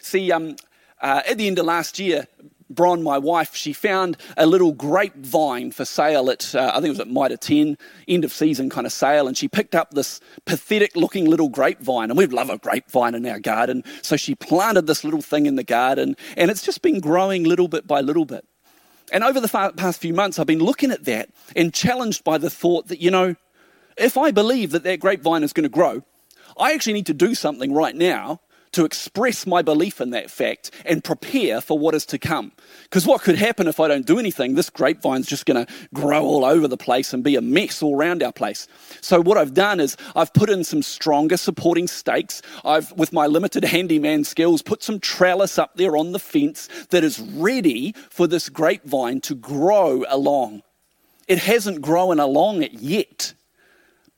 See, 0.00 0.32
um, 0.32 0.56
uh, 1.00 1.22
at 1.28 1.38
the 1.38 1.46
end 1.46 1.58
of 1.58 1.66
last 1.66 1.98
year, 1.98 2.26
Bron, 2.74 3.02
my 3.02 3.18
wife, 3.18 3.54
she 3.54 3.72
found 3.72 4.16
a 4.36 4.46
little 4.46 4.72
grapevine 4.72 5.70
for 5.70 5.84
sale 5.84 6.30
at, 6.30 6.54
uh, 6.54 6.70
I 6.70 6.74
think 6.74 6.86
it 6.86 6.90
was 6.90 7.00
at 7.00 7.08
Mitre 7.08 7.36
10, 7.36 7.76
end 8.08 8.24
of 8.24 8.32
season 8.32 8.70
kind 8.70 8.86
of 8.86 8.92
sale, 8.92 9.26
and 9.26 9.36
she 9.36 9.48
picked 9.48 9.74
up 9.74 9.92
this 9.92 10.20
pathetic 10.44 10.96
looking 10.96 11.26
little 11.26 11.48
grapevine, 11.48 12.10
and 12.10 12.18
we 12.18 12.26
love 12.26 12.50
a 12.50 12.58
grapevine 12.58 13.14
in 13.14 13.26
our 13.26 13.40
garden. 13.40 13.84
So 14.02 14.16
she 14.16 14.34
planted 14.34 14.86
this 14.86 15.04
little 15.04 15.22
thing 15.22 15.46
in 15.46 15.56
the 15.56 15.64
garden, 15.64 16.16
and 16.36 16.50
it's 16.50 16.62
just 16.62 16.82
been 16.82 17.00
growing 17.00 17.44
little 17.44 17.68
bit 17.68 17.86
by 17.86 18.00
little 18.00 18.24
bit. 18.24 18.44
And 19.12 19.22
over 19.22 19.40
the 19.40 19.48
past 19.76 20.00
few 20.00 20.14
months, 20.14 20.38
I've 20.38 20.46
been 20.46 20.60
looking 20.60 20.90
at 20.90 21.04
that 21.04 21.30
and 21.54 21.72
challenged 21.72 22.24
by 22.24 22.38
the 22.38 22.50
thought 22.50 22.88
that, 22.88 23.00
you 23.00 23.10
know, 23.10 23.36
if 23.96 24.16
I 24.16 24.30
believe 24.30 24.70
that 24.72 24.82
that 24.84 25.00
grapevine 25.00 25.42
is 25.42 25.52
going 25.52 25.64
to 25.64 25.68
grow, 25.68 26.02
I 26.58 26.72
actually 26.72 26.94
need 26.94 27.06
to 27.06 27.14
do 27.14 27.34
something 27.34 27.72
right 27.72 27.94
now 27.94 28.40
to 28.74 28.84
express 28.84 29.46
my 29.46 29.62
belief 29.62 30.00
in 30.00 30.10
that 30.10 30.30
fact 30.30 30.70
and 30.84 31.02
prepare 31.02 31.60
for 31.60 31.78
what 31.78 31.94
is 31.94 32.04
to 32.06 32.18
come. 32.18 32.52
Because 32.84 33.06
what 33.06 33.22
could 33.22 33.36
happen 33.36 33.68
if 33.68 33.80
I 33.80 33.88
don't 33.88 34.06
do 34.06 34.18
anything? 34.18 34.54
This 34.54 34.70
grapevine's 34.70 35.26
just 35.26 35.46
going 35.46 35.64
to 35.64 35.72
grow 35.94 36.22
all 36.24 36.44
over 36.44 36.68
the 36.68 36.76
place 36.76 37.12
and 37.12 37.22
be 37.22 37.36
a 37.36 37.40
mess 37.40 37.82
all 37.82 37.96
around 37.96 38.22
our 38.22 38.32
place. 38.32 38.66
So 39.00 39.20
what 39.20 39.38
I've 39.38 39.54
done 39.54 39.80
is 39.80 39.96
I've 40.14 40.32
put 40.32 40.50
in 40.50 40.64
some 40.64 40.82
stronger 40.82 41.36
supporting 41.36 41.86
stakes. 41.86 42.42
I've, 42.64 42.92
with 42.92 43.12
my 43.12 43.26
limited 43.26 43.64
handyman 43.64 44.24
skills, 44.24 44.62
put 44.62 44.82
some 44.82 45.00
trellis 45.00 45.58
up 45.58 45.76
there 45.76 45.96
on 45.96 46.12
the 46.12 46.18
fence 46.18 46.68
that 46.90 47.04
is 47.04 47.20
ready 47.20 47.94
for 48.10 48.26
this 48.26 48.48
grapevine 48.48 49.20
to 49.22 49.34
grow 49.34 50.04
along. 50.08 50.62
It 51.28 51.38
hasn't 51.38 51.80
grown 51.80 52.20
along 52.20 52.62
it 52.62 52.74
yet, 52.74 53.34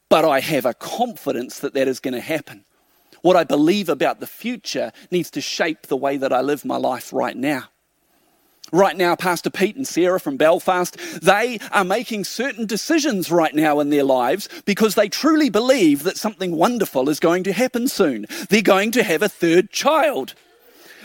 but 0.09 0.25
I 0.25 0.41
have 0.41 0.65
a 0.65 0.75
confidence 0.75 1.61
that 1.61 1.75
that 1.75 1.89
is 1.89 2.01
going 2.01 2.15
to 2.15 2.21
happen. 2.21 2.65
What 3.23 3.37
I 3.37 3.45
believe 3.45 3.89
about 3.89 4.21
the 4.21 4.27
future 4.27 4.93
needs 5.11 5.31
to 5.33 5.41
shape 5.41 5.87
the 5.87 5.97
way 5.97 6.17
that 6.17 6.33
I 6.33 6.41
live 6.41 6.65
my 6.65 6.77
life 6.77 7.13
right 7.13 7.37
now. 7.37 7.65
Right 8.73 8.97
now, 8.97 9.15
Pastor 9.15 9.49
Pete 9.49 9.77
and 9.77 9.87
Sarah 9.87 10.19
from 10.19 10.37
Belfast, 10.37 10.97
they 11.23 11.61
are 11.71 11.85
making 11.85 12.25
certain 12.25 12.67
decisions 12.67 13.31
right 13.31 13.55
now 13.55 13.79
in 13.79 13.91
their 13.91 14.03
lives 14.03 14.49
because 14.65 14.97
they 14.97 15.09
truly 15.09 15.51
believe 15.51 16.03
that 16.03 16.17
something 16.17 16.57
wonderful 16.57 17.09
is 17.09 17.21
going 17.21 17.45
to 17.45 17.53
happen 17.53 17.87
soon. 17.87 18.27
They're 18.49 18.63
going 18.63 18.91
to 18.93 19.05
have 19.05 19.23
a 19.23 19.29
third 19.29 19.71
child, 19.71 20.35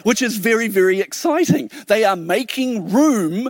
which 0.01 0.23
is 0.23 0.37
very, 0.37 0.69
very 0.69 1.01
exciting. 1.01 1.69
They 1.85 2.03
are 2.03 2.15
making 2.15 2.91
room, 2.91 3.47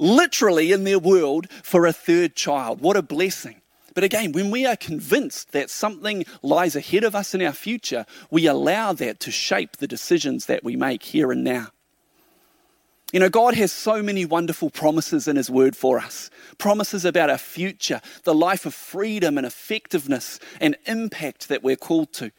literally, 0.00 0.72
in 0.72 0.82
their 0.82 0.98
world 0.98 1.48
for 1.62 1.86
a 1.86 1.92
third 1.92 2.34
child. 2.34 2.80
What 2.80 2.96
a 2.96 3.02
blessing. 3.02 3.61
But 3.94 4.04
again, 4.04 4.32
when 4.32 4.50
we 4.50 4.64
are 4.64 4.76
convinced 4.76 5.52
that 5.52 5.70
something 5.70 6.24
lies 6.42 6.76
ahead 6.76 7.04
of 7.04 7.14
us 7.14 7.34
in 7.34 7.42
our 7.42 7.52
future, 7.52 8.06
we 8.30 8.46
allow 8.46 8.92
that 8.94 9.20
to 9.20 9.30
shape 9.30 9.76
the 9.76 9.86
decisions 9.86 10.46
that 10.46 10.64
we 10.64 10.76
make 10.76 11.02
here 11.02 11.30
and 11.30 11.44
now. 11.44 11.68
You 13.12 13.20
know, 13.20 13.28
God 13.28 13.54
has 13.54 13.70
so 13.70 14.02
many 14.02 14.24
wonderful 14.24 14.70
promises 14.70 15.28
in 15.28 15.36
His 15.36 15.50
Word 15.50 15.76
for 15.76 15.98
us 15.98 16.30
promises 16.56 17.04
about 17.04 17.28
our 17.28 17.38
future, 17.38 18.00
the 18.24 18.34
life 18.34 18.64
of 18.64 18.72
freedom 18.72 19.36
and 19.36 19.46
effectiveness 19.46 20.40
and 20.60 20.76
impact 20.86 21.48
that 21.48 21.62
we're 21.62 21.76
called 21.76 22.12
to. 22.14 22.32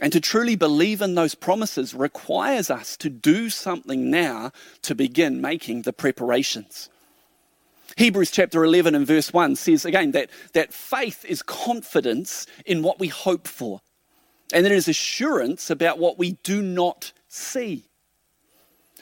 And 0.00 0.12
to 0.12 0.20
truly 0.20 0.56
believe 0.56 1.00
in 1.00 1.14
those 1.14 1.36
promises 1.36 1.94
requires 1.94 2.68
us 2.68 2.96
to 2.98 3.08
do 3.08 3.48
something 3.48 4.10
now 4.10 4.50
to 4.82 4.94
begin 4.94 5.40
making 5.40 5.82
the 5.82 5.92
preparations. 5.92 6.90
Hebrews 7.96 8.30
chapter 8.30 8.62
11 8.62 8.94
and 8.94 9.06
verse 9.06 9.32
1 9.32 9.56
says 9.56 9.86
again 9.86 10.10
that, 10.12 10.28
that 10.52 10.74
faith 10.74 11.24
is 11.24 11.42
confidence 11.42 12.46
in 12.66 12.82
what 12.82 13.00
we 13.00 13.08
hope 13.08 13.48
for, 13.48 13.80
and 14.52 14.66
it 14.66 14.72
is 14.72 14.86
assurance 14.86 15.70
about 15.70 15.98
what 15.98 16.18
we 16.18 16.32
do 16.42 16.60
not 16.60 17.12
see. 17.26 17.88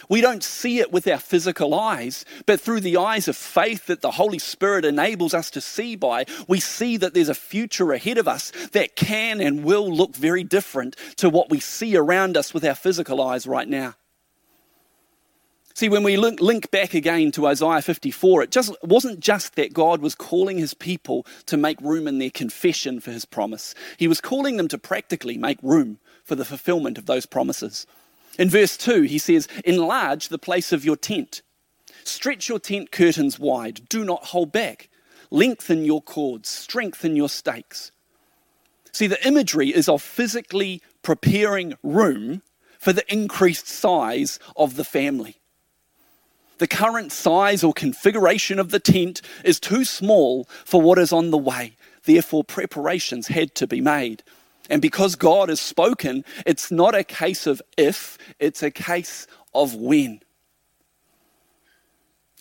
We 0.09 0.21
don't 0.21 0.45
see 0.45 0.79
it 0.79 0.93
with 0.93 1.09
our 1.09 1.19
physical 1.19 1.75
eyes, 1.75 2.25
but 2.47 2.61
through 2.61 2.81
the 2.81 2.97
eyes 2.97 3.27
of 3.27 3.37
faith 3.37 3.87
that 3.87 4.01
the 4.01 4.13
Holy 4.13 4.39
Spirit 4.39 4.85
enables 4.85 5.35
us 5.35 5.51
to 5.53 5.61
see 5.61 5.97
by, 5.97 6.27
we 6.47 6.61
see 6.61 6.97
that 6.99 7.15
there's 7.15 7.29
a 7.29 7.35
future 7.35 7.93
ahead 7.93 8.19
of 8.19 8.29
us 8.29 8.53
that 8.73 8.97
can 8.97 9.41
and 9.41 9.65
will 9.65 9.93
look 9.93 10.15
very 10.15 10.45
different 10.45 10.95
to 11.17 11.31
what 11.31 11.51
we 11.51 11.59
see 11.59 11.97
around 11.97 12.37
us 12.37 12.53
with 12.55 12.65
our 12.65 12.75
physical 12.75 13.21
eyes 13.21 13.47
right 13.47 13.69
now. 13.69 13.95
See, 15.77 15.89
when 15.89 16.05
we 16.05 16.17
link, 16.17 16.41
link 16.41 16.71
back 16.71 16.95
again 16.95 17.33
to 17.33 17.49
Isaiah 17.49 17.83
54, 17.83 18.45
it 18.45 18.53
just 18.53 18.77
wasn't 18.85 19.19
just 19.19 19.57
that 19.57 19.73
God 19.73 20.01
was 20.01 20.15
calling 20.15 20.57
his 20.57 20.73
people 20.73 21.27
to 21.47 21.57
make 21.57 21.81
room 21.81 22.07
in 22.07 22.21
their 22.21 22.31
confession 22.31 23.01
for 23.01 23.11
his 23.11 23.25
promise. 23.25 23.75
He 23.97 24.07
was 24.07 24.21
calling 24.21 24.57
them 24.57 24.69
to 24.69 24.79
practically 24.79 25.37
make 25.37 25.59
room 25.65 25.99
for 26.23 26.37
the 26.37 26.45
fulfillment 26.45 26.97
of 26.97 27.07
those 27.07 27.27
promises. 27.27 27.89
In 28.39 28.49
verse 28.49 28.77
2, 28.77 29.03
he 29.03 29.19
says, 29.19 29.49
Enlarge 29.65 30.29
the 30.29 30.39
place 30.39 30.71
of 30.71 30.85
your 30.85 30.97
tent. 30.97 31.43
Stretch 32.05 32.49
your 32.49 32.61
tent 32.61 32.93
curtains 32.93 33.41
wide. 33.41 33.89
Do 33.89 34.05
not 34.05 34.27
hold 34.27 34.53
back. 34.53 34.89
Lengthen 35.33 35.85
your 35.85 36.03
cords. 36.03 36.49
Strengthen 36.49 37.17
your 37.17 37.29
stakes. 37.29 37.91
See, 38.93 39.09
the 39.09 39.27
imagery 39.27 39.71
is 39.71 39.89
of 39.89 40.03
physically 40.03 40.83
preparing 41.03 41.75
room 41.83 42.43
for 42.79 42.93
the 42.93 43.13
increased 43.13 43.67
size 43.67 44.39
of 44.57 44.77
the 44.77 44.85
family. 44.85 45.41
The 46.59 46.69
current 46.69 47.13
size 47.13 47.65
or 47.65 47.73
configuration 47.73 48.59
of 48.59 48.71
the 48.71 48.79
tent 48.79 49.23
is 49.45 49.59
too 49.59 49.85
small 49.85 50.45
for 50.65 50.81
what 50.81 50.99
is 50.99 51.13
on 51.13 51.31
the 51.31 51.39
way. 51.39 51.77
Therefore, 52.05 52.45
preparations 52.45 53.29
had 53.29 53.55
to 53.57 53.67
be 53.67 53.81
made. 53.81 54.23
And 54.71 54.81
because 54.81 55.17
God 55.17 55.49
has 55.49 55.61
spoken, 55.61 56.25
it's 56.47 56.71
not 56.71 56.95
a 56.95 57.05
case 57.05 57.47
of 57.47 57.61
if, 57.77 58.19
it's 58.39 58.63
a 58.63 58.71
case 58.71 59.27
of 59.55 59.75
when. 59.75 60.21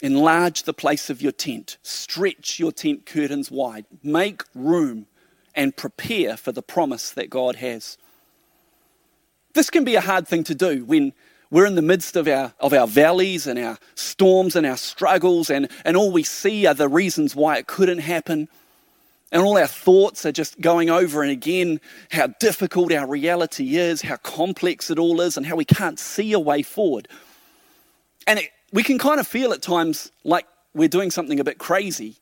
Enlarge 0.01 0.63
the 0.63 0.73
place 0.73 1.09
of 1.09 1.21
your 1.21 1.31
tent, 1.31 1.77
stretch 1.81 2.59
your 2.59 2.71
tent 2.71 3.05
curtains 3.05 3.49
wide, 3.49 3.85
make 4.03 4.43
room, 4.53 5.07
and 5.55 5.75
prepare 5.75 6.35
for 6.35 6.51
the 6.51 6.61
promise 6.61 7.11
that 7.11 7.29
God 7.29 7.57
has. 7.57 7.97
This 9.53 9.69
can 9.69 9.83
be 9.83 9.95
a 9.95 10.01
hard 10.01 10.27
thing 10.27 10.43
to 10.45 10.55
do 10.55 10.83
when 10.83 11.13
we're 11.53 11.67
in 11.67 11.75
the 11.75 11.83
midst 11.83 12.15
of 12.15 12.27
our, 12.27 12.51
of 12.59 12.73
our 12.73 12.87
valleys 12.87 13.45
and 13.45 13.59
our 13.59 13.77
storms 13.93 14.55
and 14.55 14.65
our 14.65 14.75
struggles, 14.75 15.51
and, 15.51 15.69
and 15.85 15.95
all 15.95 16.11
we 16.11 16.23
see 16.23 16.65
are 16.65 16.73
the 16.73 16.89
reasons 16.89 17.35
why 17.35 17.57
it 17.57 17.67
couldn't 17.67 17.99
happen. 17.99 18.49
And 19.31 19.43
all 19.43 19.55
our 19.59 19.67
thoughts 19.67 20.25
are 20.25 20.31
just 20.31 20.59
going 20.59 20.89
over 20.89 21.21
and 21.21 21.31
again 21.31 21.79
how 22.09 22.25
difficult 22.39 22.91
our 22.91 23.07
reality 23.07 23.75
is, 23.75 24.01
how 24.01 24.15
complex 24.17 24.89
it 24.89 24.97
all 24.97 25.21
is, 25.21 25.37
and 25.37 25.45
how 25.45 25.55
we 25.55 25.63
can't 25.63 25.99
see 25.99 26.33
a 26.33 26.39
way 26.39 26.63
forward. 26.63 27.07
And 28.25 28.39
it, 28.39 28.49
we 28.71 28.81
can 28.81 28.97
kind 28.97 29.19
of 29.19 29.27
feel 29.27 29.53
at 29.53 29.61
times 29.61 30.11
like 30.23 30.47
we're 30.73 30.87
doing 30.87 31.11
something 31.11 31.39
a 31.39 31.43
bit 31.43 31.59
crazy 31.59 32.15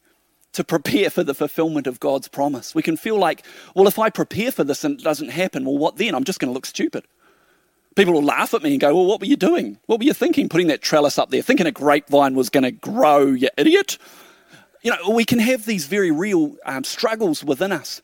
to 0.51 0.65
prepare 0.65 1.09
for 1.09 1.23
the 1.23 1.33
fulfillment 1.33 1.87
of 1.87 2.01
God's 2.01 2.27
promise. 2.27 2.75
We 2.75 2.81
can 2.81 2.97
feel 2.97 3.17
like, 3.17 3.45
well, 3.75 3.87
if 3.87 3.97
I 3.97 4.09
prepare 4.09 4.51
for 4.51 4.65
this 4.65 4.83
and 4.83 4.99
it 4.99 5.03
doesn't 5.05 5.29
happen, 5.29 5.63
well, 5.63 5.77
what 5.77 5.95
then? 5.95 6.15
I'm 6.15 6.25
just 6.25 6.41
going 6.41 6.49
to 6.49 6.53
look 6.53 6.65
stupid. 6.65 7.05
People 7.95 8.13
will 8.13 8.23
laugh 8.23 8.53
at 8.53 8.63
me 8.63 8.71
and 8.71 8.79
go, 8.79 8.95
well, 8.95 9.05
what 9.05 9.19
were 9.19 9.25
you 9.25 9.35
doing? 9.35 9.77
What 9.85 9.99
were 9.99 10.05
you 10.05 10.13
thinking 10.13 10.47
putting 10.47 10.67
that 10.67 10.81
trellis 10.81 11.17
up 11.17 11.29
there, 11.29 11.41
thinking 11.41 11.67
a 11.67 11.71
grapevine 11.71 12.35
was 12.35 12.49
going 12.49 12.63
to 12.63 12.71
grow, 12.71 13.27
you 13.27 13.49
idiot? 13.57 13.97
You 14.81 14.91
know, 14.91 15.09
we 15.11 15.25
can 15.25 15.39
have 15.39 15.65
these 15.65 15.87
very 15.87 16.09
real 16.09 16.55
um, 16.65 16.83
struggles 16.83 17.43
within 17.43 17.71
us. 17.71 18.01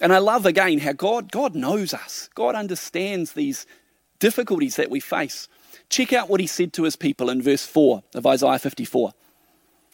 And 0.00 0.12
I 0.12 0.18
love 0.18 0.44
again 0.44 0.78
how 0.78 0.92
God, 0.92 1.30
God 1.30 1.54
knows 1.54 1.94
us. 1.94 2.28
God 2.34 2.56
understands 2.56 3.32
these 3.32 3.66
difficulties 4.18 4.76
that 4.76 4.90
we 4.90 4.98
face. 4.98 5.48
Check 5.88 6.12
out 6.12 6.28
what 6.28 6.40
he 6.40 6.46
said 6.46 6.72
to 6.74 6.82
his 6.82 6.96
people 6.96 7.30
in 7.30 7.40
verse 7.40 7.64
4 7.64 8.02
of 8.14 8.26
Isaiah 8.26 8.58
54. 8.58 9.12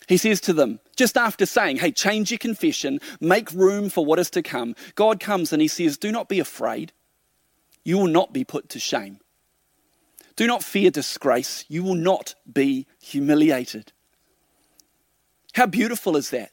He 0.08 0.16
says 0.16 0.40
to 0.42 0.54
them, 0.54 0.80
just 0.96 1.18
after 1.18 1.44
saying, 1.44 1.76
Hey, 1.76 1.92
change 1.92 2.30
your 2.30 2.38
confession, 2.38 2.98
make 3.20 3.52
room 3.52 3.90
for 3.90 4.04
what 4.04 4.18
is 4.18 4.30
to 4.30 4.42
come, 4.42 4.74
God 4.94 5.20
comes 5.20 5.52
and 5.52 5.60
he 5.60 5.68
says, 5.68 5.98
Do 5.98 6.10
not 6.10 6.28
be 6.28 6.40
afraid. 6.40 6.92
You 7.88 7.96
will 7.96 8.08
not 8.08 8.34
be 8.34 8.44
put 8.44 8.68
to 8.68 8.78
shame. 8.78 9.18
Do 10.36 10.46
not 10.46 10.62
fear 10.62 10.90
disgrace. 10.90 11.64
You 11.68 11.82
will 11.82 11.94
not 11.94 12.34
be 12.52 12.86
humiliated. 13.00 13.92
How 15.54 15.64
beautiful 15.64 16.14
is 16.14 16.28
that? 16.28 16.50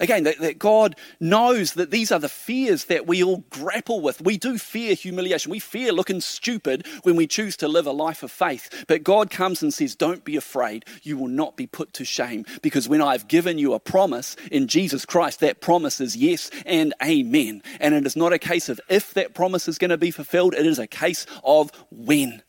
Again, 0.00 0.24
that, 0.24 0.38
that, 0.38 0.58
God 0.58 0.94
knows 1.18 1.74
that 1.74 1.90
these 1.90 2.12
are 2.12 2.20
the 2.20 2.28
fears 2.28 2.84
that 2.84 3.06
we 3.06 3.22
all 3.22 3.44
grapple 3.50 4.00
with. 4.00 4.20
We 4.20 4.38
do 4.38 4.56
fear 4.56 4.94
humiliation. 4.94 5.50
We 5.50 5.58
fear 5.58 5.92
looking 5.92 6.20
stupid 6.20 6.86
when 7.02 7.16
we 7.16 7.26
choose 7.26 7.56
to 7.58 7.68
live 7.68 7.86
a 7.86 7.92
life 7.92 8.22
of 8.22 8.30
faith. 8.30 8.84
But 8.86 9.02
God 9.02 9.30
comes 9.30 9.62
and 9.62 9.74
says, 9.74 9.96
Don't 9.96 10.24
be 10.24 10.36
afraid. 10.36 10.84
You 11.02 11.16
will 11.16 11.28
not 11.28 11.56
be 11.56 11.66
put 11.66 11.92
to 11.94 12.04
shame. 12.04 12.44
Because 12.62 12.88
when 12.88 13.02
I've 13.02 13.26
given 13.26 13.58
you 13.58 13.74
a 13.74 13.80
promise 13.80 14.36
in 14.52 14.68
Jesus 14.68 15.04
Christ, 15.04 15.40
that 15.40 15.60
promise 15.60 16.00
is 16.00 16.16
yes 16.16 16.50
and 16.64 16.94
amen. 17.02 17.62
And 17.80 17.94
it 17.94 18.06
is 18.06 18.16
not 18.16 18.32
a 18.32 18.38
case 18.38 18.68
of 18.68 18.80
if 18.88 19.14
that 19.14 19.34
promise 19.34 19.66
is 19.66 19.78
going 19.78 19.90
to 19.90 19.98
be 19.98 20.12
fulfilled, 20.12 20.54
it 20.54 20.66
is 20.66 20.78
a 20.78 20.86
case 20.86 21.26
of 21.42 21.72
when. 21.90 22.42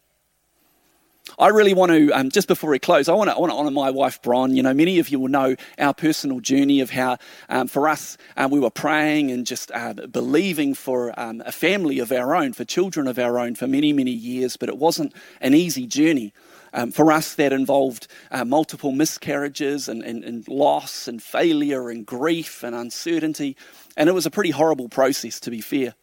I 1.38 1.48
really 1.48 1.74
want 1.74 1.92
to, 1.92 2.12
um, 2.12 2.30
just 2.30 2.48
before 2.48 2.70
we 2.70 2.80
close, 2.80 3.08
I 3.08 3.14
want 3.14 3.30
to, 3.30 3.36
I 3.36 3.40
want 3.40 3.52
to 3.52 3.58
honour 3.58 3.72
my 3.72 3.90
wife, 3.92 4.22
Bron. 4.22 4.56
You 4.56 4.64
know, 4.64 4.74
many 4.74 5.00
of 5.00 5.10
you 5.10 5.20
will 5.20 5.28
know 5.28 5.56
our 5.78 5.94
personal 5.94 6.40
journey 6.40 6.82
of 6.82 6.90
how, 6.90 7.18
um, 7.50 7.68
for 7.68 7.88
us, 7.88 8.18
um, 8.38 8.52
we 8.52 8.60
were 8.60 8.70
praying 8.70 9.32
and 9.32 9.46
just 9.46 9.72
uh, 9.74 9.94
believing 9.94 10.74
for 10.74 11.18
um, 11.20 11.44
a 11.46 11.52
family 11.52 12.00
of 12.00 12.12
our 12.12 12.36
own, 12.36 12.54
for 12.54 12.66
children 12.66 13.08
of 13.08 13.20
our 13.20 13.38
own 13.38 13.56
for 13.56 13.68
many, 13.68 13.94
many 13.94 14.12
years, 14.12 14.58
but 14.58 14.70
it 14.70 14.78
wasn't 14.78 15.14
an 15.42 15.54
easy 15.54 15.86
journey. 15.86 16.34
Um, 16.72 16.92
for 16.92 17.12
us, 17.12 17.34
that 17.36 17.52
involved 17.52 18.08
uh, 18.30 18.46
multiple 18.46 18.92
miscarriages 18.92 19.90
and, 19.90 20.04
and, 20.04 20.24
and 20.24 20.48
loss 20.48 21.08
and 21.08 21.22
failure 21.22 21.90
and 21.90 22.06
grief 22.06 22.62
and 22.62 22.76
uncertainty. 22.76 23.58
And 23.98 24.08
it 24.08 24.12
was 24.14 24.28
a 24.28 24.32
pretty 24.32 24.52
horrible 24.52 24.88
process, 24.88 25.40
to 25.40 25.50
be 25.50 25.62
fair. 25.62 25.96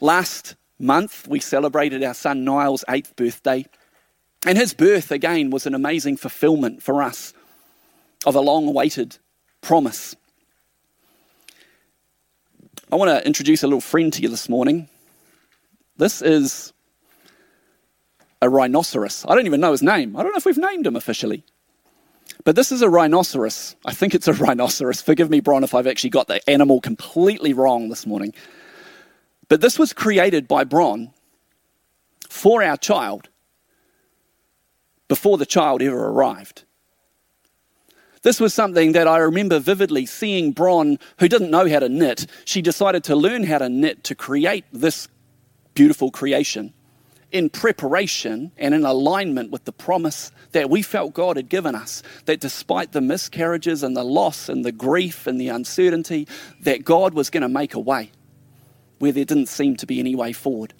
Last 0.00 0.54
month, 0.78 1.26
we 1.26 1.40
celebrated 1.40 2.04
our 2.04 2.12
son 2.12 2.44
Niall's 2.44 2.84
eighth 2.90 3.16
birthday. 3.16 3.64
And 4.48 4.56
his 4.56 4.72
birth, 4.72 5.10
again, 5.10 5.50
was 5.50 5.66
an 5.66 5.74
amazing 5.74 6.16
fulfillment 6.16 6.82
for 6.82 7.02
us 7.02 7.34
of 8.24 8.34
a 8.34 8.40
long 8.40 8.66
awaited 8.66 9.18
promise. 9.60 10.16
I 12.90 12.96
want 12.96 13.10
to 13.10 13.26
introduce 13.26 13.62
a 13.62 13.66
little 13.66 13.82
friend 13.82 14.10
to 14.10 14.22
you 14.22 14.30
this 14.30 14.48
morning. 14.48 14.88
This 15.98 16.22
is 16.22 16.72
a 18.40 18.48
rhinoceros. 18.48 19.26
I 19.28 19.34
don't 19.34 19.44
even 19.44 19.60
know 19.60 19.72
his 19.72 19.82
name. 19.82 20.16
I 20.16 20.22
don't 20.22 20.32
know 20.32 20.38
if 20.38 20.46
we've 20.46 20.56
named 20.56 20.86
him 20.86 20.96
officially. 20.96 21.44
But 22.42 22.56
this 22.56 22.72
is 22.72 22.80
a 22.80 22.88
rhinoceros. 22.88 23.76
I 23.84 23.92
think 23.92 24.14
it's 24.14 24.28
a 24.28 24.32
rhinoceros. 24.46 25.02
Forgive 25.02 25.28
me, 25.28 25.40
Bron, 25.40 25.62
if 25.62 25.74
I've 25.74 25.86
actually 25.86 26.08
got 26.08 26.26
the 26.26 26.40
animal 26.48 26.80
completely 26.80 27.52
wrong 27.52 27.90
this 27.90 28.06
morning. 28.06 28.32
But 29.50 29.60
this 29.60 29.78
was 29.78 29.92
created 29.92 30.48
by 30.48 30.64
Bron 30.64 31.10
for 32.30 32.62
our 32.62 32.78
child 32.78 33.27
before 35.08 35.38
the 35.38 35.46
child 35.46 35.82
ever 35.82 36.08
arrived. 36.08 36.64
This 38.22 38.40
was 38.40 38.52
something 38.52 38.92
that 38.92 39.06
I 39.08 39.18
remember 39.18 39.58
vividly 39.58 40.04
seeing 40.06 40.52
Bron, 40.52 40.98
who 41.18 41.28
didn't 41.28 41.50
know 41.50 41.68
how 41.68 41.78
to 41.78 41.88
knit. 41.88 42.26
She 42.44 42.62
decided 42.62 43.04
to 43.04 43.16
learn 43.16 43.44
how 43.44 43.58
to 43.58 43.68
knit 43.68 44.04
to 44.04 44.14
create 44.14 44.64
this 44.72 45.08
beautiful 45.74 46.10
creation. 46.10 46.74
in 47.30 47.50
preparation 47.50 48.50
and 48.56 48.74
in 48.74 48.84
alignment 48.84 49.50
with 49.50 49.64
the 49.64 49.72
promise 49.72 50.32
that 50.52 50.70
we 50.70 50.80
felt 50.82 51.12
God 51.12 51.36
had 51.36 51.48
given 51.48 51.74
us, 51.74 52.02
that 52.24 52.40
despite 52.40 52.92
the 52.92 53.00
miscarriages 53.00 53.82
and 53.82 53.96
the 53.96 54.04
loss 54.04 54.48
and 54.48 54.64
the 54.64 54.72
grief 54.72 55.26
and 55.26 55.40
the 55.40 55.48
uncertainty, 55.48 56.26
that 56.62 56.84
God 56.84 57.12
was 57.14 57.28
going 57.28 57.42
to 57.42 57.48
make 57.48 57.74
a 57.74 57.80
way 57.80 58.10
where 58.98 59.12
there 59.12 59.24
didn't 59.24 59.48
seem 59.48 59.76
to 59.76 59.86
be 59.86 60.00
any 60.00 60.14
way 60.14 60.32
forward. 60.32 60.72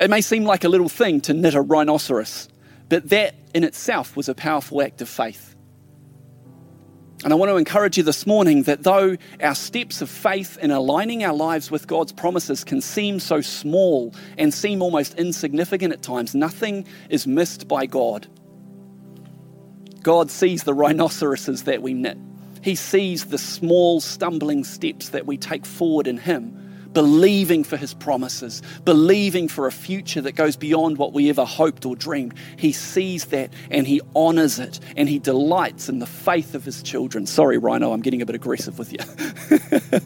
It 0.00 0.08
may 0.08 0.20
seem 0.20 0.44
like 0.44 0.62
a 0.64 0.68
little 0.68 0.88
thing 0.88 1.20
to 1.22 1.34
knit 1.34 1.54
a 1.54 1.60
rhinoceros, 1.60 2.48
but 2.88 3.08
that 3.10 3.34
in 3.54 3.64
itself 3.64 4.16
was 4.16 4.28
a 4.28 4.34
powerful 4.34 4.82
act 4.82 5.00
of 5.00 5.08
faith. 5.08 5.54
And 7.24 7.32
I 7.32 7.36
want 7.36 7.50
to 7.50 7.56
encourage 7.56 7.96
you 7.96 8.04
this 8.04 8.26
morning 8.26 8.62
that 8.64 8.84
though 8.84 9.16
our 9.42 9.54
steps 9.56 10.00
of 10.00 10.08
faith 10.08 10.56
in 10.58 10.70
aligning 10.70 11.24
our 11.24 11.34
lives 11.34 11.68
with 11.68 11.88
God's 11.88 12.12
promises 12.12 12.62
can 12.62 12.80
seem 12.80 13.18
so 13.18 13.40
small 13.40 14.14
and 14.36 14.54
seem 14.54 14.82
almost 14.82 15.14
insignificant 15.14 15.92
at 15.92 16.00
times, 16.00 16.34
nothing 16.34 16.86
is 17.10 17.26
missed 17.26 17.66
by 17.66 17.86
God. 17.86 18.28
God 20.02 20.30
sees 20.30 20.62
the 20.62 20.74
rhinoceroses 20.74 21.64
that 21.64 21.82
we 21.82 21.92
knit, 21.92 22.18
He 22.62 22.76
sees 22.76 23.26
the 23.26 23.38
small, 23.38 24.00
stumbling 24.00 24.62
steps 24.62 25.08
that 25.08 25.26
we 25.26 25.36
take 25.36 25.66
forward 25.66 26.06
in 26.06 26.18
Him 26.18 26.67
believing 26.98 27.62
for 27.62 27.76
his 27.76 27.94
promises, 27.94 28.60
believing 28.84 29.46
for 29.46 29.68
a 29.68 29.70
future 29.70 30.20
that 30.20 30.32
goes 30.32 30.56
beyond 30.56 30.98
what 30.98 31.12
we 31.12 31.30
ever 31.30 31.44
hoped 31.44 31.86
or 31.86 31.94
dreamed. 31.94 32.34
He 32.56 32.72
sees 32.72 33.26
that 33.26 33.52
and 33.70 33.86
he 33.86 34.00
honors 34.16 34.58
it 34.58 34.80
and 34.96 35.08
he 35.08 35.20
delights 35.20 35.88
in 35.88 36.00
the 36.00 36.06
faith 36.06 36.56
of 36.56 36.64
his 36.64 36.82
children. 36.82 37.24
Sorry, 37.24 37.56
Rhino, 37.56 37.92
I'm 37.92 38.00
getting 38.00 38.20
a 38.20 38.26
bit 38.26 38.34
aggressive 38.34 38.80
with 38.80 38.92
you. 38.92 40.00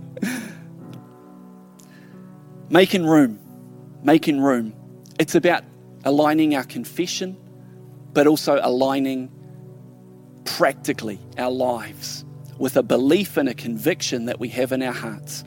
making 2.68 3.06
room, 3.06 3.40
making 4.02 4.42
room. 4.42 4.74
It's 5.18 5.34
about 5.34 5.64
aligning 6.04 6.54
our 6.54 6.64
confession, 6.64 7.38
but 8.12 8.26
also 8.26 8.60
aligning 8.62 9.30
practically 10.44 11.18
our 11.38 11.50
lives 11.50 12.26
with 12.58 12.76
a 12.76 12.82
belief 12.82 13.38
and 13.38 13.48
a 13.48 13.54
conviction 13.54 14.26
that 14.26 14.38
we 14.38 14.48
have 14.48 14.72
in 14.72 14.82
our 14.82 14.92
hearts. 14.92 15.42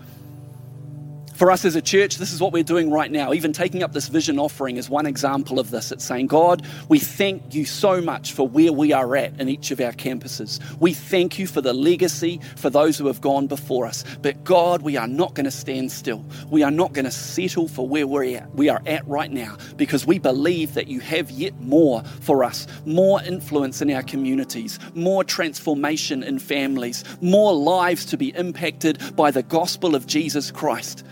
For 1.35 1.51
us 1.51 1.65
as 1.65 1.75
a 1.75 1.81
church, 1.81 2.15
this 2.15 2.31
is 2.31 2.39
what 2.39 2.53
we're 2.53 2.63
doing 2.63 2.89
right 2.89 3.11
now. 3.11 3.33
Even 3.33 3.51
taking 3.51 3.83
up 3.83 3.91
this 3.91 4.07
vision 4.07 4.39
offering 4.39 4.77
is 4.77 4.89
one 4.89 5.05
example 5.05 5.59
of 5.59 5.69
this. 5.69 5.91
It's 5.91 6.05
saying, 6.05 6.27
God, 6.27 6.65
we 6.87 6.97
thank 6.97 7.53
you 7.53 7.65
so 7.65 7.99
much 7.99 8.31
for 8.31 8.47
where 8.47 8.71
we 8.71 8.93
are 8.93 9.17
at 9.17 9.37
in 9.37 9.49
each 9.49 9.69
of 9.71 9.81
our 9.81 9.91
campuses. 9.91 10.61
We 10.79 10.93
thank 10.93 11.37
you 11.37 11.45
for 11.45 11.59
the 11.59 11.73
legacy 11.73 12.39
for 12.55 12.69
those 12.69 12.97
who 12.97 13.07
have 13.07 13.19
gone 13.19 13.47
before 13.47 13.85
us. 13.85 14.05
But 14.21 14.45
God, 14.45 14.81
we 14.81 14.95
are 14.95 15.09
not 15.09 15.33
going 15.33 15.43
to 15.43 15.51
stand 15.51 15.91
still. 15.91 16.23
We 16.49 16.63
are 16.63 16.71
not 16.71 16.93
going 16.93 17.03
to 17.03 17.11
settle 17.11 17.67
for 17.67 17.85
where 17.85 18.07
we're 18.07 18.37
at, 18.37 18.55
we 18.55 18.69
are 18.69 18.81
at 18.85 19.05
right 19.05 19.31
now 19.31 19.57
because 19.75 20.07
we 20.07 20.19
believe 20.19 20.73
that 20.75 20.87
you 20.87 21.01
have 21.01 21.29
yet 21.31 21.59
more 21.59 22.01
for 22.21 22.45
us 22.45 22.65
more 22.85 23.21
influence 23.23 23.81
in 23.81 23.91
our 23.91 24.03
communities, 24.03 24.79
more 24.93 25.23
transformation 25.23 26.23
in 26.23 26.39
families, 26.39 27.03
more 27.19 27.53
lives 27.53 28.05
to 28.05 28.15
be 28.15 28.29
impacted 28.37 29.01
by 29.17 29.31
the 29.31 29.43
gospel 29.43 29.95
of 29.95 30.07
Jesus 30.07 30.49
Christ. 30.49 31.03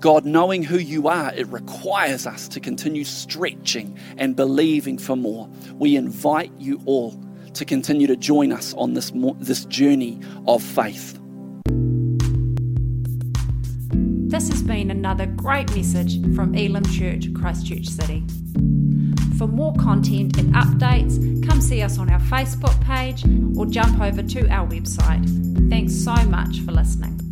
God, 0.00 0.24
knowing 0.24 0.62
who 0.62 0.78
you 0.78 1.08
are, 1.08 1.34
it 1.34 1.48
requires 1.48 2.24
us 2.24 2.46
to 2.48 2.60
continue 2.60 3.02
stretching 3.02 3.98
and 4.16 4.36
believing 4.36 4.96
for 4.96 5.16
more. 5.16 5.48
We 5.74 5.96
invite 5.96 6.52
you 6.56 6.80
all 6.86 7.20
to 7.54 7.64
continue 7.64 8.06
to 8.06 8.14
join 8.14 8.52
us 8.52 8.74
on 8.74 8.94
this, 8.94 9.10
this 9.40 9.64
journey 9.64 10.20
of 10.46 10.62
faith. 10.62 11.18
This 14.30 14.48
has 14.50 14.62
been 14.62 14.92
another 14.92 15.26
great 15.26 15.74
message 15.74 16.22
from 16.36 16.54
Elim 16.54 16.84
Church, 16.84 17.34
Christchurch 17.34 17.88
City. 17.88 18.22
For 19.36 19.48
more 19.48 19.74
content 19.74 20.36
and 20.38 20.54
updates, 20.54 21.44
come 21.48 21.60
see 21.60 21.82
us 21.82 21.98
on 21.98 22.08
our 22.08 22.20
Facebook 22.20 22.80
page 22.84 23.24
or 23.56 23.66
jump 23.66 24.00
over 24.00 24.22
to 24.22 24.48
our 24.48 24.68
website. 24.68 25.24
Thanks 25.68 25.92
so 25.92 26.14
much 26.14 26.60
for 26.60 26.70
listening. 26.70 27.27